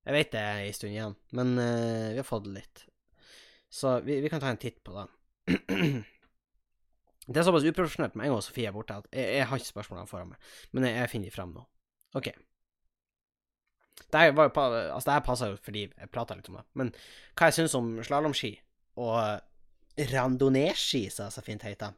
[0.03, 2.85] Jeg vet det er en stund igjen, men uh, vi har fått litt.
[3.73, 5.05] Så vi, vi, kan ta en titt på det.
[7.31, 9.71] det er såpass uprofesjonelt med en gang Sofie er borte, at jeg, jeg har ikke
[9.71, 11.63] spørsmålene foran meg, men jeg, jeg finner de frem nå.
[12.19, 12.29] OK.
[14.03, 16.91] Det her, var, altså, det her passer jo fordi jeg prata litt om det, men
[17.33, 18.51] hva jeg syns om slalåmski
[19.01, 19.17] og
[20.13, 21.93] randonee-ski, som det så fint heter.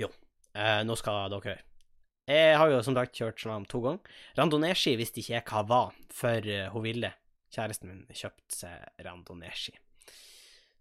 [0.00, 0.08] Jo,
[0.56, 1.62] uh, nå skal dere høre.
[2.26, 4.16] Jeg har jo som sagt kjørt slalåm to ganger.
[4.38, 7.12] Randonee-ski visste ikke jeg hva var før uh, hun ville,
[7.54, 9.76] kjæresten min, kjøpte seg randonee-ski.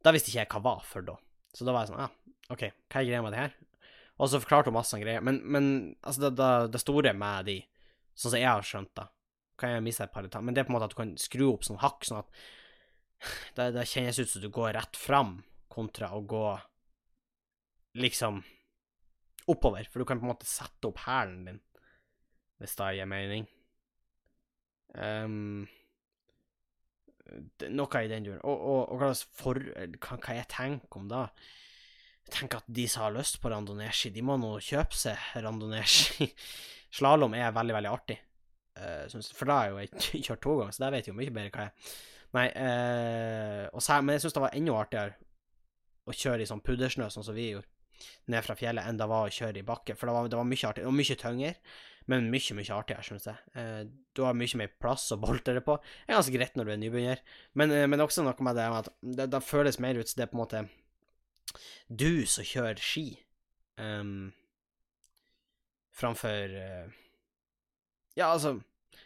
[0.01, 1.15] Da visste ikke jeg hva var før da.
[1.53, 3.53] Så da var jeg sånn, ja, ah, OK, hva er greia med det her?
[4.15, 5.21] Og så forklarte hun masse greier.
[5.25, 5.67] Men, men
[6.01, 7.59] altså, det, det, det, store med de,
[8.17, 9.07] sånn som jeg har skjønt det,
[9.61, 11.13] kan jeg miste et par detaljer, men det er på en måte at du kan
[11.21, 12.41] skru opp sånn hakk, sånn at
[13.55, 15.37] det, det kjennes ut som du går rett fram,
[15.71, 16.47] kontra å gå
[18.01, 18.41] liksom
[19.51, 21.61] oppover, for du kan på en måte sette opp hælen din,
[22.61, 23.47] hvis det gir mening.
[24.95, 25.65] Um,
[27.75, 28.41] noe i den duren.
[28.43, 31.25] Og, og, og hva, for, hva, hva jeg tenker om da?
[32.25, 36.29] Jeg tenker at de som har lyst på randonee-ski, de må nå kjøpe seg randonee-ski.
[36.95, 38.17] Slalåm er veldig, veldig artig.
[38.75, 39.05] Uh,
[39.35, 41.53] for da har jeg jo kjørt to ganger, så der vet jeg jo mye bedre
[41.53, 41.95] hva jeg
[42.35, 45.13] Nei, uh, men jeg syns det var enda artigere
[46.05, 47.69] å kjøre i sånn puddersnø, sånn som vi gjorde,
[48.31, 49.97] ned fra fjellet, enn det var å kjøre i bakke.
[49.97, 51.51] For det var, det var mye artig, og mye tyngre,
[52.11, 53.53] men mye, mye artigere, syns jeg.
[53.57, 53.81] Uh,
[54.15, 55.77] du har mye mer plass å bolte det på.
[55.81, 57.23] Det er ganske greit når du er nybegynner,
[57.59, 60.33] men, men også noe med det at det, det føles mer ut som det er
[60.33, 60.65] på en måte
[61.87, 63.07] du som kjører ski,
[63.79, 64.31] um,
[65.95, 66.55] framfor
[68.15, 68.57] ja, altså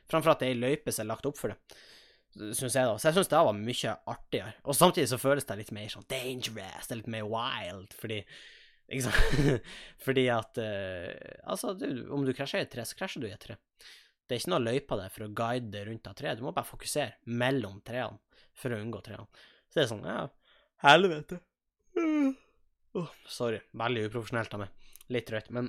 [0.09, 1.79] Framfor at det er ei løype som er lagt opp for det,
[2.57, 2.95] syns jeg, da.
[2.97, 4.53] Så jeg syns det var mye artigere.
[4.65, 8.23] Og samtidig så føles det litt mer sånn dangerous, det er litt mer wild, fordi
[8.89, 9.63] ikke sant?
[10.05, 11.09] fordi at uh,
[11.49, 13.57] Altså, du, om du krasjer i et tre, så krasjer du i et tre.
[14.29, 16.37] Det er ikke noe løype der for å guide deg rundt av treet.
[16.37, 18.21] Du må bare fokusere mellom trærne
[18.57, 19.25] for å unngå trærne.
[19.69, 20.27] Så det er sånn, ja,
[20.85, 21.41] helvete.
[22.97, 23.59] Oh, sorry.
[23.77, 24.87] Veldig uprofesjonelt av meg.
[25.13, 25.51] Litt rødt.
[25.53, 25.67] Men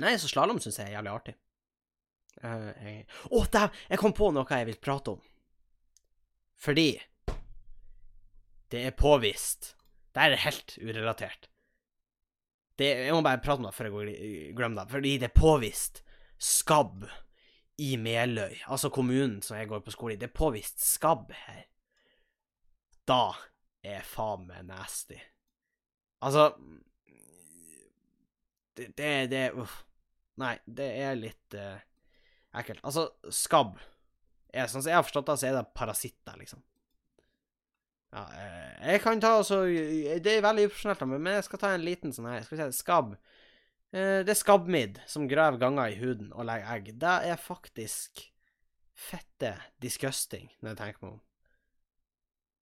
[0.00, 1.34] nei, så slalåm syns jeg er jævlig artig.
[2.40, 3.02] Uh, jeg...
[3.28, 3.68] Å, oh, der!
[3.92, 5.20] Jeg kom på noe jeg vil prate om.
[6.56, 6.86] Fordi
[8.72, 9.74] det er påvist
[10.16, 11.50] Det er helt urelatert.
[12.76, 14.92] Det, jeg må bare prate om det før jeg glemmer det.
[14.92, 16.02] Fordi det er påvist
[16.36, 17.06] skabb
[17.80, 20.20] i Meløy, altså kommunen som jeg går på skole i.
[20.20, 21.64] Det er påvist skabb her.
[23.08, 23.36] Da
[23.86, 25.18] er faen meg nasty.
[26.24, 26.50] Altså
[28.76, 29.82] Det, det, det Uff.
[30.36, 31.78] Nei, det er litt uh,
[32.60, 32.82] ekkelt.
[32.84, 33.78] Altså, skabb
[34.52, 36.60] er sånn som jeg har forstått det, så er det parasitter, liksom.
[38.16, 39.64] Ja, eh, jeg kan ta også
[40.24, 42.46] Det er veldig uprofesjonelt, men jeg skal ta en liten sånn her.
[42.46, 43.12] Skal vi se Skabb.
[43.92, 46.90] Eh, det er skabbmidd som graver ganger i huden og legger egg.
[47.00, 48.24] Det er faktisk
[48.96, 49.52] fette
[49.84, 51.22] disgusting, når jeg tenker meg om.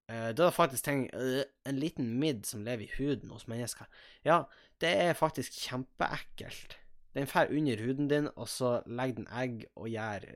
[0.04, 3.86] Det er faktisk ting, en liten midd som lever i huden hos mennesker.
[4.26, 4.42] Ja,
[4.82, 6.76] det er faktisk kjempeekkelt.
[7.16, 10.26] Den fer under huden din, og så legger den egg og gjør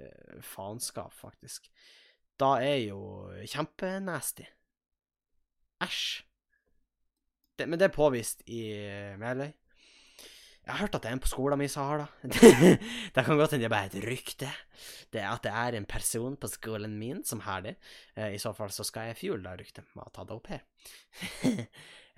[0.41, 1.69] faenskap, faktisk.
[2.41, 3.03] Da er jo
[3.45, 4.47] kjempenasty.
[5.85, 6.25] Æsj.
[7.67, 8.61] Men det er påvist i
[9.19, 9.51] Meløy.
[10.69, 12.75] Jeg har hørt at det er en på skolen min som har det.
[13.17, 14.51] det kan godt hende det er bare et rykte.
[15.09, 17.79] Det er at det er en person på skolen min som har det.
[18.15, 20.51] Eh, I så fall så skal jeg fjule det ryktet med å ta det opp
[20.53, 20.67] her.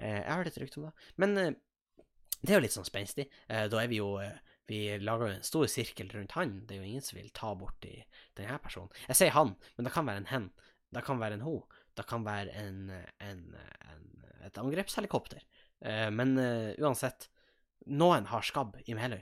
[0.00, 0.90] Eh, jeg har hørt et rykte om det.
[1.20, 1.50] Men eh,
[2.40, 3.26] det er jo litt sånn spenstig.
[3.52, 4.14] Da er vi jo
[4.70, 6.54] Vi lager jo en stor sirkel rundt han.
[6.64, 7.98] Det er jo ingen som vil ta borti
[8.38, 8.88] denne personen.
[9.10, 10.46] Jeg sier han, men det kan være en hen.
[10.88, 11.52] Det kan være en ho.
[12.00, 12.88] Det kan være en,
[13.20, 13.40] en,
[13.92, 14.04] en,
[14.46, 15.44] et angrepshelikopter.
[15.84, 17.28] Eh, men uh, uansett,
[17.92, 19.20] noen har skabb i Meløy.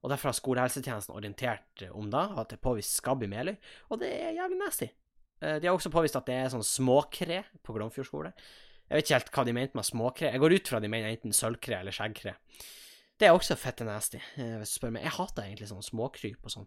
[0.00, 3.56] Og Derfor har skolehelsetjenesten orientert om det, at det er påvist skabb i Meløy,
[3.92, 4.90] og det er jævlig nasty.
[5.42, 8.34] Uh, de har også påvist at det er sånn småkre på Glomfjord skole.
[8.90, 10.30] Jeg vet ikke helt hva de mente med småkre.
[10.30, 12.34] Jeg går ut fra de mener enten sølvkre eller skjeggkre.
[13.20, 15.04] Det er også fette nasty, hvis du spør meg.
[15.04, 16.66] Jeg hater egentlig sånn småkryp og sånn.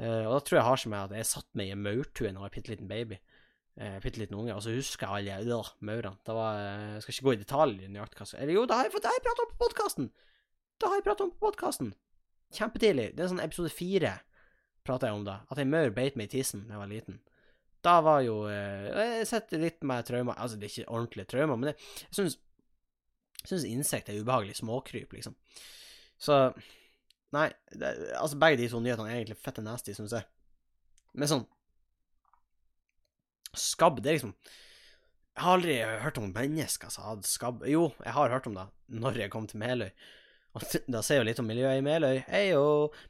[0.00, 2.32] og da tror jeg har seg med at jeg satt meg i en maurtue da
[2.32, 3.18] jeg var bitte liten baby
[3.80, 6.20] eh, bitte liten unge, og så husker jeg alle øh, maurene.
[6.26, 8.94] Det var Jeg skal ikke gå i detalj nøyaktig hva Eller jo, det har jeg,
[8.96, 10.10] det jeg pratet om på podkasten!
[10.80, 11.94] Det har jeg pratet om på podkasten!
[12.56, 13.10] Kjempetidlig.
[13.14, 14.14] Det er sånn episode fire
[14.86, 15.36] prata jeg om det.
[15.50, 17.20] At ei maur beit meg i tissen da jeg var liten.
[17.84, 21.56] Da var jo eh, Jeg sitter litt med traumer Altså, det er ikke ordentlige traumer,
[21.56, 21.76] men det,
[22.10, 22.38] jeg syns
[23.48, 25.32] syns insekt er ubehagelig småkryp, liksom.
[26.20, 26.50] Så
[27.30, 27.46] Nei,
[27.78, 30.26] det, altså begge de to nyhetene er egentlig fette nasty, syns jeg.
[31.14, 31.44] Men sånn
[33.56, 34.34] Skabb, det er liksom
[35.34, 37.62] Jeg har aldri hørt om mennesker som hadde skabb.
[37.66, 38.66] Jo, jeg har hørt om det
[39.00, 39.90] når jeg kom til Meløy.
[40.58, 42.24] Og da sier jo litt om miljøet i Meløy.
[42.26, 42.64] Heio!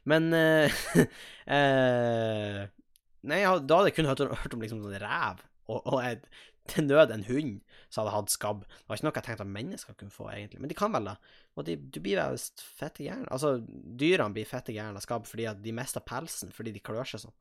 [0.05, 0.81] Men uh,
[1.49, 2.61] uh,
[3.31, 6.23] Nei, da hadde jeg kun hørt, hørt om liksom sånn rev, og, og et,
[6.69, 8.63] til nød en hund som hadde hatt skabb.
[8.65, 10.61] Det var ikke noe jeg tenkte at mennesker kunne få, egentlig.
[10.61, 11.17] Men de kan vel det.
[11.57, 13.27] Og de, du blir visst fette gæren.
[13.33, 17.07] Altså, dyrene blir fette gæren av skabb fordi at de mister pelsen fordi de klør
[17.09, 17.35] seg sånn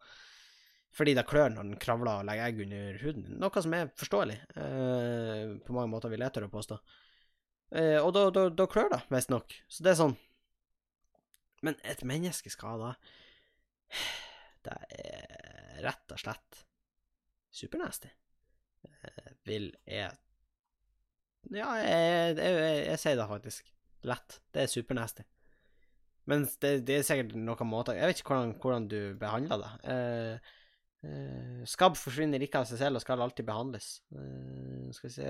[0.94, 3.26] fordi det klør når den kravler og legger egg under huden.
[3.38, 6.78] Noe som er forståelig, eh, på mange måter, vil jeg tørre å påstå.
[7.70, 9.54] Eh, og da, da, da klør det, visstnok.
[9.70, 10.16] Så det er sånn
[11.62, 12.88] Men et menneske skal da
[14.64, 16.64] Det er rett og slett
[17.54, 18.10] supernasty.
[18.82, 20.10] Eh, vil jeg
[21.50, 23.70] Ja, jeg, jeg, jeg, jeg, sier det faktisk.
[24.08, 24.40] Lett.
[24.52, 25.24] Det er supernasty.
[26.28, 29.70] Men det, det, er sikkert noen måter Jeg vet ikke hvordan, hvordan du behandler det.
[29.94, 30.56] Eh,
[31.68, 33.88] skabb forsvinner ikke av seg selv og skal alltid behandles.
[34.12, 35.28] Uh, skal vi se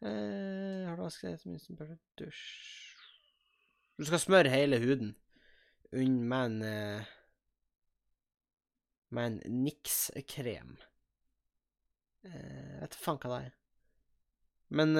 [0.00, 1.44] uh, Har du vasket
[1.76, 2.40] bare dusj
[4.00, 5.12] Du skal smøre hele huden
[5.92, 6.58] med en
[9.10, 10.76] Med en Nix-krem.
[12.24, 13.56] Uh, vet faen hva det er.
[14.70, 14.94] Men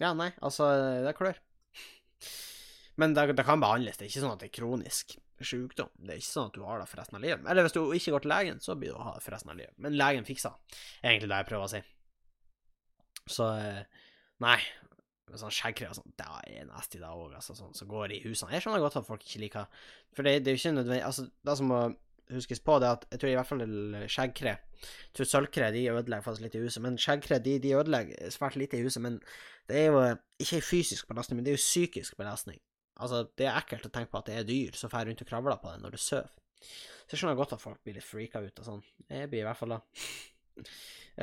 [0.00, 0.72] Ja, nei, altså
[1.04, 1.38] Det klør.
[3.00, 3.96] Men det, det, kan behandles.
[3.96, 5.90] Det er ikke sånn at det er kronisk sykdom.
[5.96, 7.48] Det er ikke sånn at du har det for resten av livet.
[7.48, 9.52] Eller hvis du ikke går til legen, så blir du å ha det for resten
[9.54, 9.74] av livet.
[9.82, 11.82] Men legen fikser egentlig det jeg prøver å si.
[13.32, 14.06] Så eh,
[14.44, 14.60] nei.
[15.32, 18.52] Sånn skjeggkre og sånn, det er nasty, det òg, altså, sånn som går i husene.
[18.52, 21.24] Jeg skjønner godt at folk ikke liker For det, det er jo ikke nødvendig Altså,
[21.48, 21.78] det som må
[22.32, 23.64] huskes på, det er at jeg tror i hvert fall
[24.12, 28.34] skjeggkre Jeg tror sølvkre de ødelegger faktisk litt i huset, men skjeggkre de, de ødelegger
[28.34, 29.00] svært lite i huset.
[29.04, 29.18] Men
[29.70, 30.04] det er jo
[30.42, 32.60] ikke fysisk belastning, men det er jo psykisk belastning.
[33.02, 35.28] Altså, det er ekkelt å tenke på at det er dyr som drar rundt og
[35.28, 36.30] kravler på deg når du sover.
[36.62, 38.84] Så jeg skjønner godt at folk blir litt freaka ut og sånn.
[39.10, 39.80] Jeg blir i hvert fall da.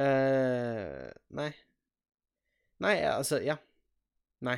[0.03, 1.07] uh,
[1.39, 1.47] nei.
[2.83, 3.55] Nei, altså, ja.
[4.45, 4.57] Nei.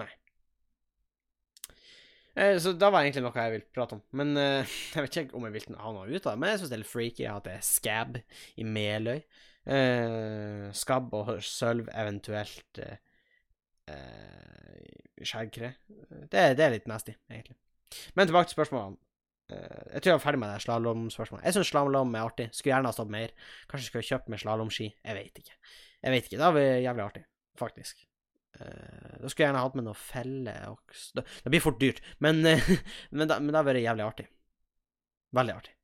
[0.00, 0.08] Nei.
[2.38, 4.02] Uh, så da var egentlig noe jeg ville prate om.
[4.16, 6.40] Men uh, jeg vet ikke om jeg vil ha noe ut av det.
[6.40, 8.18] Men jeg syns det er litt freaky at det er scab
[8.56, 9.20] i Meløy.
[10.74, 12.78] skabb og sølv eventuelt
[15.26, 15.74] skjeggkre.
[16.30, 17.56] Det, det er litt nasty, egentlig.
[18.16, 19.00] Men tilbake til spørsmålene.
[19.50, 21.46] Uh, jeg tror jeg var ferdig med det slalåmspørsmålet.
[21.48, 22.46] Jeg syns slalåm er artig.
[22.54, 23.34] Skulle gjerne ha stått mer.
[23.70, 24.86] Kanskje skulle kjøpt meg slalåmski.
[24.94, 25.58] Jeg vet ikke.
[26.00, 26.36] Jeg vet ikke.
[26.36, 27.24] Det hadde vært jævlig artig,
[27.58, 28.06] faktisk.
[28.60, 32.00] Uh, da skulle jeg gjerne hatt med noe felle og Det, det blir fort dyrt,
[32.18, 32.70] men, uh,
[33.16, 34.30] men, da, men det hadde vært jævlig artig.
[35.38, 35.76] Veldig artig.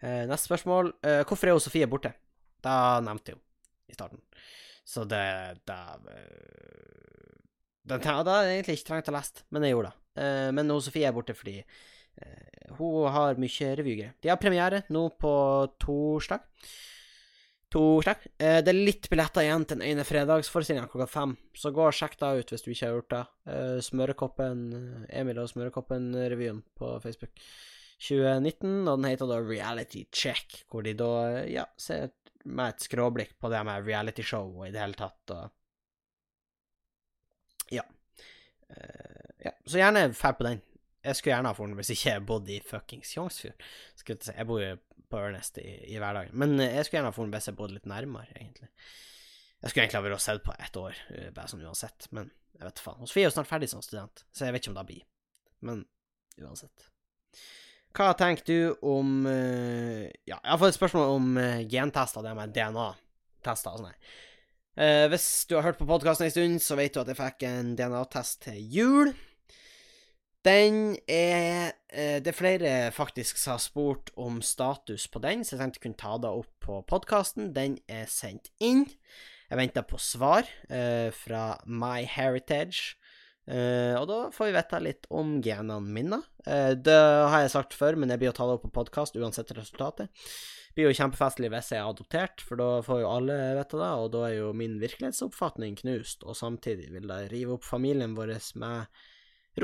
[0.00, 0.94] neste spørsmål.
[1.28, 2.14] hvorfor er jo Sofie borte?
[2.64, 3.42] Da nevnte jeg jo
[3.92, 4.22] i starten.
[4.88, 5.20] Så det
[5.68, 5.98] Da
[7.88, 10.24] Den hadde egentlig ikke trengt å lese, men jeg gjorde det.
[10.56, 11.60] men Sofie er borte fordi
[12.18, 14.14] Eh, hun har mye revygreier.
[14.22, 15.32] De har premiere nå på
[15.80, 16.44] torsdag.
[17.72, 18.28] Torsdag.
[18.40, 21.96] Eh, det er litt billetter igjen til den ene fredagsforestillinga klokka fem, så gå og
[21.96, 23.24] sjekk det ut hvis du ikke har gjort det.
[23.54, 24.62] Eh, Smørekoppen,
[25.12, 27.34] Emil og Smørekoppen-revyen på Facebook
[27.98, 31.12] 2019, og den heter da Reality Check, hvor de da,
[31.50, 32.12] ja, ser
[32.48, 35.54] med et skråblikk på det med realityshow og i det hele tatt, og
[37.74, 37.84] Ja.
[39.44, 39.52] ja.
[39.66, 40.62] Så gjerne fær på den.
[41.04, 43.66] Jeg skulle gjerne ha for den hvis ikke jeg bodde i fuckings Tjongsfjord.
[44.08, 44.70] Jeg bor jo
[45.08, 46.34] på Ørnest i, i, hverdagen.
[46.36, 48.68] Men eh, jeg skulle gjerne ha for den hvis jeg bodde litt nærmere, egentlig.
[49.58, 52.08] Jeg skulle egentlig ha vært og sett på ett år, eh, bare sånn uansett.
[52.14, 53.08] Men jeg vet faen.
[53.08, 55.06] Sofie er jo snart ferdig som student, så jeg vet ikke om det blir.
[55.68, 55.84] Men
[56.38, 56.88] uansett.
[57.98, 62.34] Hva tenker du om uh, Ja, jeg har fått et spørsmål om uh, gentester, det
[62.38, 63.96] med DNA-tester og sånn.
[64.78, 67.42] Uh, hvis du har hørt på podkasten en stund, så vet du at jeg fikk
[67.48, 69.10] en DNA-test til jul.
[70.46, 75.56] Den er uh, Det er flere faktisk som har spurt om status på den, så
[75.56, 77.50] jeg tenkte jeg kunne ta det opp på podkasten.
[77.56, 78.86] Den er sendt inn.
[79.50, 82.94] Jeg venter på svar uh, fra MyHeritage.
[83.48, 86.20] Eh, og da får vi vite litt om genene mine.
[86.44, 89.16] Uh, det har jeg sagt før, men jeg blir å ta det opp på podkast
[89.16, 90.12] uansett resultatet.
[90.12, 93.92] Det blir jo kjempefestlig hvis jeg er adoptert, for da får jo alle vite det,
[94.02, 98.36] og da er jo min virkelighetsoppfatning knust, og samtidig vil det rive opp familien vår
[98.60, 99.00] med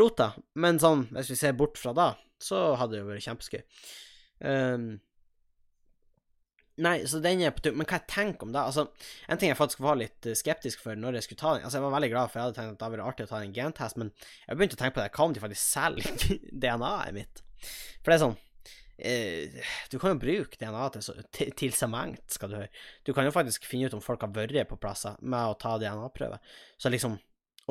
[0.00, 0.32] rota.
[0.58, 2.08] Men sånn, hvis vi ser bort fra da,
[2.42, 3.62] så hadde det jo vært kjempeskøy.
[4.44, 4.88] Um,
[6.82, 7.74] nei, så den er på tur.
[7.76, 8.86] Men hva jeg tenker om det Altså,
[9.28, 11.78] en ting jeg faktisk var litt eh, skeptisk for når jeg skulle ta den Altså,
[11.78, 13.42] jeg var veldig glad, for jeg hadde tenkt at det hadde vært artig å ta
[13.42, 14.14] en gentest, men
[14.46, 15.12] jeg begynte å tenke på det.
[15.14, 17.44] Hva om de faktisk selger DNA-et mitt?
[18.00, 18.38] For det er sånn
[18.98, 22.72] eh, Du kan jo bruke DNA til, til, til så mangt, skal du høre.
[23.06, 25.76] Du kan jo faktisk finne ut om folk har vært på plasser med å ta
[25.80, 26.40] DNA-prøve.
[26.78, 27.16] Så liksom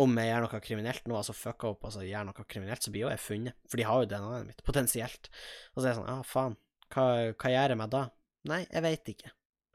[0.02, 3.06] om jeg gjør noe kriminelt nå, altså fucka opp, altså gjør noe kriminelt, så blir
[3.06, 3.58] jo jeg funnet.
[3.70, 5.30] For de har jo DNA-et mitt, potensielt.
[5.74, 6.56] Og så er jeg sånn, ja, ah, faen,
[6.94, 7.06] hva,
[7.38, 8.04] hva gjør jeg med da?
[8.50, 9.32] Nei, jeg veit ikke.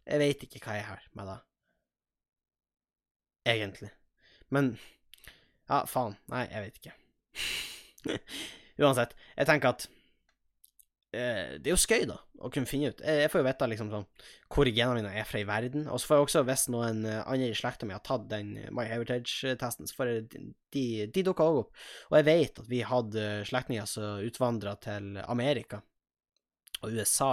[0.09, 1.37] Jeg veit ikke hva jeg har med da.
[3.49, 3.93] Egentlig.
[4.53, 4.77] Men
[5.69, 6.17] Ja, faen.
[6.33, 6.95] Nei, jeg veit ikke.
[8.85, 9.89] Uansett, jeg tenker at
[11.09, 12.99] Eh, det er jo skøy, da, å kunne finne ut.
[13.01, 14.05] Jeg får jo vite liksom sånn
[14.53, 15.87] hvor genene mine er fra i verden.
[15.89, 18.53] Og så får jeg også, hvis noen eh, andre i slekta mi har tatt den
[18.77, 21.87] My Heritage-testen, så får jeg de, de, dukker òg opp.
[22.11, 25.81] Og jeg vet at vi hadde slektninger som utvandra til Amerika
[26.83, 27.31] og USA,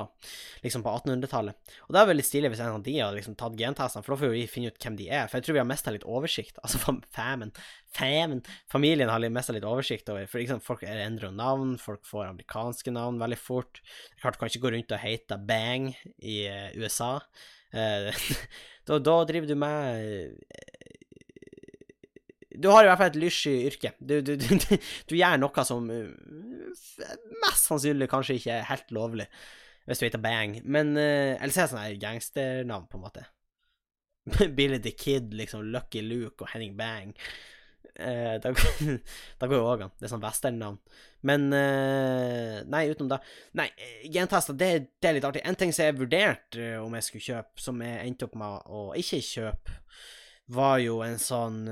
[0.63, 1.73] liksom på 1800-tallet.
[1.85, 4.19] Og det er veldig stilig hvis en av de hadde liksom tatt gentestene, for da
[4.23, 5.29] får vi finne ut hvem de er.
[5.29, 6.59] For jeg tror vi har mista litt oversikt.
[6.65, 7.51] Altså famen,
[7.93, 8.39] famen
[8.71, 13.21] Familien har mista litt oversikt over For liksom, folk endrer navn, folk får amerikanske navn
[13.21, 13.83] veldig fort.
[14.21, 17.19] Klart, du kan ikke gå rundt og hete Bang i uh, USA.
[17.75, 18.09] Uh,
[18.87, 20.41] da, da, driver du med
[22.57, 23.93] du har i hvert fall et lyssky yrke.
[23.99, 26.75] Du, du, du, du, gjør noe som uh,
[27.43, 29.27] mest sannsynlig kanskje ikke er helt lovlig,
[29.85, 30.59] hvis du heter Bang.
[30.63, 33.25] Men uh, Eller så er det sånn gangsternavn, på en måte.
[34.57, 35.67] Billy the Kid, liksom.
[35.73, 37.13] Lucky Luke og Henning Bang.
[37.95, 38.51] Uh, da,
[39.47, 39.93] går jo òg an.
[39.99, 40.81] Det er sånn westernnavn.
[41.25, 43.17] Men Nei, utenom det
[43.57, 43.69] Nei,
[44.13, 44.67] gentester, det,
[44.99, 45.45] det, er litt artig.
[45.47, 48.83] En ting som jeg vurderte om jeg skulle kjøpe, som jeg endte opp med å
[48.99, 49.79] ikke kjøpe,
[50.53, 51.63] var jo en sånn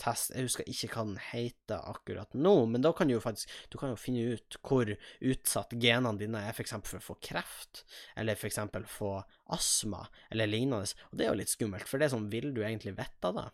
[0.00, 3.50] test Jeg husker ikke hva den heter akkurat nå, men da kan du jo faktisk
[3.72, 6.76] Du kan jo finne ut hvor utsatt genene dine er f.eks.
[6.84, 7.84] for å få kreft,
[8.18, 8.60] eller f.eks.
[8.92, 9.12] få
[9.54, 10.88] astma, eller lignende.
[11.10, 13.48] Og det er jo litt skummelt, for det er sånn Vil du egentlig vite det?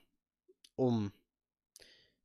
[0.85, 1.09] Om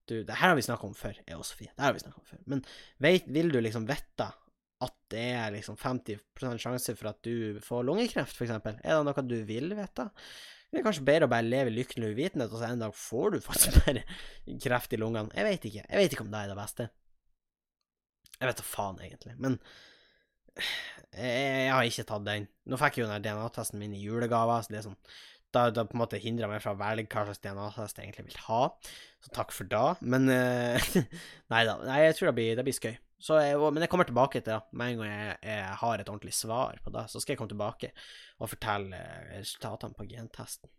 [0.09, 1.71] du Det her har vi snakka om før, jeg og Sofie.
[1.75, 2.45] Det her har vi om før.
[2.49, 2.63] Men
[2.97, 4.31] vet, vil du liksom vite
[4.79, 6.21] at det er liksom 50
[6.61, 8.55] sjanse for at du får lungekreft, f.eks.?
[8.79, 10.07] Er det noe du vil vite?
[10.69, 13.35] Det er kanskje bedre å bare leve i lykkelig uvitenhet, og så en dag får
[13.35, 14.03] du faktisk bare
[14.61, 15.33] kreft i lungene.
[15.33, 15.85] Jeg vet ikke.
[15.85, 16.89] Jeg vet ikke om det er det beste.
[18.39, 19.33] Jeg vet da faen, egentlig.
[19.41, 19.57] Men
[21.15, 22.47] jeg, har ikke tatt den.
[22.69, 25.01] Nå fikk jeg jo den DNA-testen min i julegave, så det er sånn
[25.49, 28.27] da, da på en måte hindra meg fra å velge hva slags DNA-test jeg egentlig
[28.29, 28.63] vil ha.
[29.25, 29.95] Så takk for da.
[30.05, 30.89] Men uh,
[31.53, 31.79] Nei da.
[31.81, 32.93] Nei, jeg tror det blir, det blir skøy.
[33.19, 36.33] Jeg, men jeg kommer tilbake til det med en gang jeg, jeg, har et ordentlig
[36.33, 37.03] svar på det.
[37.11, 37.91] Så skal jeg komme tilbake
[38.39, 39.01] og fortelle
[39.33, 40.71] resultatene på gentesten.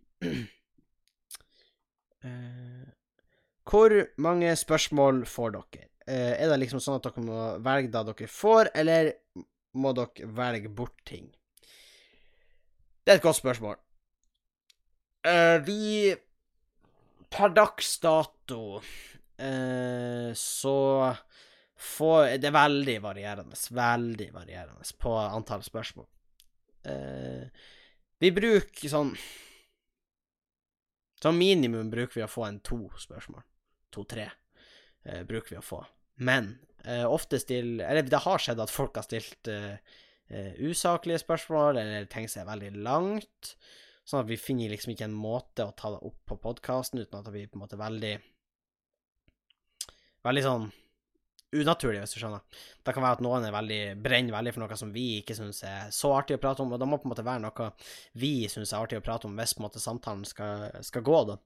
[2.25, 2.89] uh,
[3.71, 5.85] Hvor mange spørsmål får dere?
[6.09, 9.13] Uh, er det liksom sånn at dere må velge det dere får, eller
[9.77, 11.29] må dere velge bort ting?
[13.05, 13.77] Det er et godt spørsmål.
[15.29, 16.17] Uh, vi
[17.31, 18.81] Per dags dato
[19.39, 20.79] eh, så
[21.81, 26.07] får Det er veldig varierende, veldig varierende på antall spørsmål.
[26.85, 27.47] Eh,
[28.21, 29.11] vi bruker sånn
[31.21, 33.43] Som minimum bruker vi å få en to spørsmål.
[33.93, 34.31] To-tre
[35.05, 35.83] eh, bruker vi å få.
[36.25, 36.55] Men
[36.85, 39.77] eh, ofte still Eller det har skjedd at folk har stilt eh,
[40.29, 43.55] eh, usaklige spørsmål, eller som er veldig langt.
[44.05, 47.21] Sånn at vi finner liksom ikke en måte å ta det opp på podkasten uten
[47.21, 48.19] at blir på en måte veldig
[50.21, 50.65] Veldig sånn
[51.57, 52.63] unaturlig, hvis du skjønner.
[52.87, 55.63] Det kan være at noen er veldig, brenner veldig for noe som vi ikke syns
[55.67, 57.71] er så artig å prate om, og det må på en måte være noe
[58.23, 61.23] vi syns er artig å prate om hvis på en måte samtalen skal, skal gå,
[61.33, 61.39] da.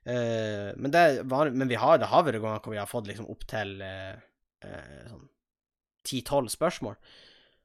[0.00, 0.94] Uh, men,
[1.28, 4.14] var, men har, det har vært ganger hvor vi har fått liksom opptil uh,
[4.64, 5.26] uh, sånn
[6.06, 6.96] ti-tolv spørsmål.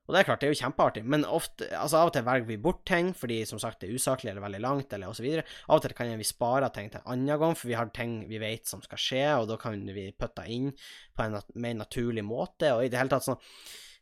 [0.06, 2.46] Og det er klart, det er jo kjempeartig, men ofte, altså av og til velger
[2.52, 5.26] vi bort ting fordi som sagt det er usaklig eller veldig langt, eller osv.
[5.42, 8.20] Av og til kan vi spare ting til en annen gang, for vi har ting
[8.30, 12.26] vi vet som skal skje, og da kan vi putte inn på en mer naturlig
[12.28, 13.42] måte, og i det hele tatt sånn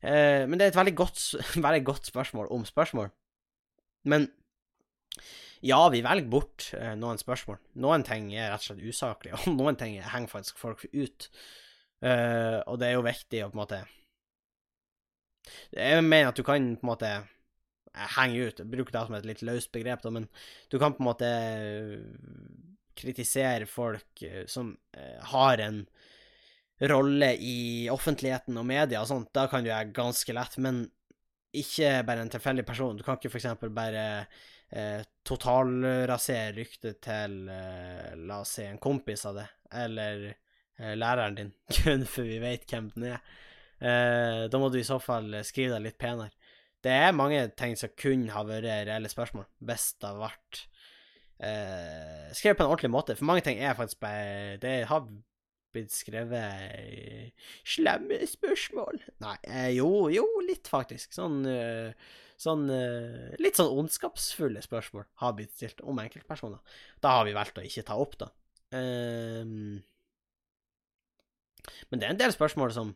[0.03, 1.23] eh, Men det er et veldig godt,
[1.69, 3.13] veldig godt spørsmål om spørsmål.
[4.11, 4.27] Men
[5.63, 7.61] ja, vi velger bort eh, noen spørsmål.
[7.79, 11.31] Noen ting er rett og slett usaklige, og noen ting henger faktisk folk ut.
[12.03, 13.85] Eh, og det er jo viktig å på en måte
[15.75, 17.11] Jeg mener at du kan på en måte
[18.15, 20.25] henge ut, bruke det som et litt løst begrep, da, men
[20.71, 21.29] du kan på en måte
[22.97, 25.83] kritisere folk eh, som eh, har en
[26.89, 30.83] rolle i offentligheten og media og sånt, da kan du gjøre ganske lett, men
[31.53, 32.97] ikke bare en tilfeldig person.
[32.97, 34.05] Du kan ikke eksempel bare
[34.73, 39.47] eh, totalrasere ryktet til eh, la oss si en kompis av det,
[39.83, 43.21] eller eh, læreren din, kun for vi vet hvem den er.
[43.83, 46.31] Eh, da må du i så fall skrive deg litt penere.
[46.83, 50.63] Det er mange ting som kunne ha vært reelle spørsmål, hvis det hadde vært
[51.43, 53.15] eh, skrevet på en ordentlig måte.
[53.19, 55.05] For mange ting er faktisk bare Det har
[55.73, 57.31] blitt skrevet
[57.65, 58.99] slemme spørsmål.
[59.23, 61.15] Nei, eh, jo, jo, litt faktisk.
[61.15, 62.11] Sånn eh,
[62.43, 66.59] sånn uh, litt sånn ondskapsfulle spørsmål har blitt stilt om enkeltpersoner.
[67.03, 68.29] Da har vi valgt å ikke ta opp, da.
[68.73, 69.79] Um,
[71.91, 72.93] men det er en del spørsmål som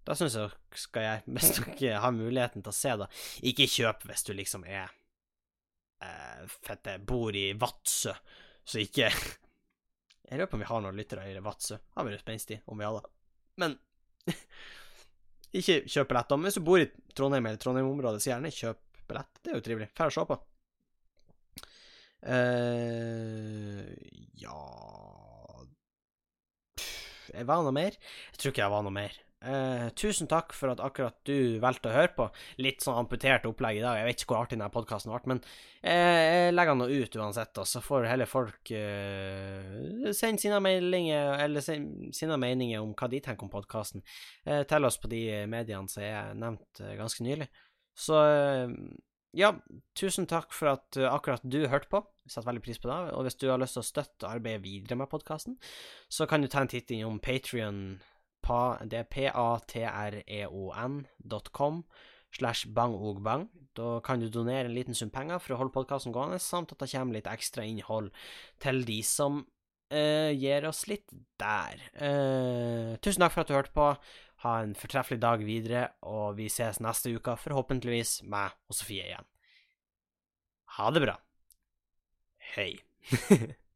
[0.07, 3.11] Da syns jeg skal jeg, hvis dere har muligheten til å se det.
[3.51, 4.89] Ikke kjøp hvis du liksom er
[6.05, 8.15] eh, fette, bor i Vadsø,
[8.69, 9.13] så ikke
[10.29, 11.79] Jeg lurer på om vi har noen lyttere i Vadsø.
[11.97, 13.01] Har vært spenstig om vi hadde.
[13.63, 13.79] Men
[15.59, 16.35] ikke kjøp billett.
[16.45, 19.41] Hvis du bor i Trondheim eller Trondheim-området, så gjerne kjøp billett.
[19.41, 19.89] Det er jo trivelig.
[19.97, 20.37] Får å se på.
[22.19, 23.85] Uh,
[24.43, 24.55] ja
[27.31, 27.95] Jeg var noe mer?
[27.95, 29.15] Jeg tror ikke jeg var noe mer.
[29.39, 32.25] Uh, tusen takk for at akkurat du valgte å høre på.
[32.59, 34.01] Litt sånn amputert opplegg i dag.
[34.01, 37.19] Jeg vet ikke hvor artig denne podkasten ble, men uh, jeg legger den nå ut
[37.21, 43.11] uansett, og så får heller folk uh, sende sine meldinger eller sine meninger om hva
[43.13, 44.03] de tenker om podkasten,
[44.43, 47.47] til oss på de mediene som jeg nevnt ganske nylig.
[47.99, 48.19] Så
[49.37, 49.53] ja,
[49.99, 52.03] tusen takk for at akkurat du hørte på.
[52.27, 52.99] Jeg setter veldig pris på det.
[53.15, 55.59] Og hvis du har lyst til å støtte arbeidet videre med podkasten,
[56.11, 58.18] så kan du ta en titt innom Patrion pa,
[58.89, 61.75] det er patreon.com
[62.35, 63.49] slash bangogbang.
[63.77, 66.83] Da kan du donere en liten sum penger for å holde podkasten gående, samt at
[66.83, 68.11] det kommer litt ekstra innhold
[68.63, 71.07] til de som uh, gir oss litt
[71.41, 71.85] der.
[71.95, 73.93] Uh, tusen takk for at du hørte på.
[74.45, 79.27] Ha en fortreffelig dag videre, og vi ses neste uke, forhåpentligvis meg og Sofie igjen.
[80.79, 81.17] Ha det bra.
[82.55, 82.73] Hei.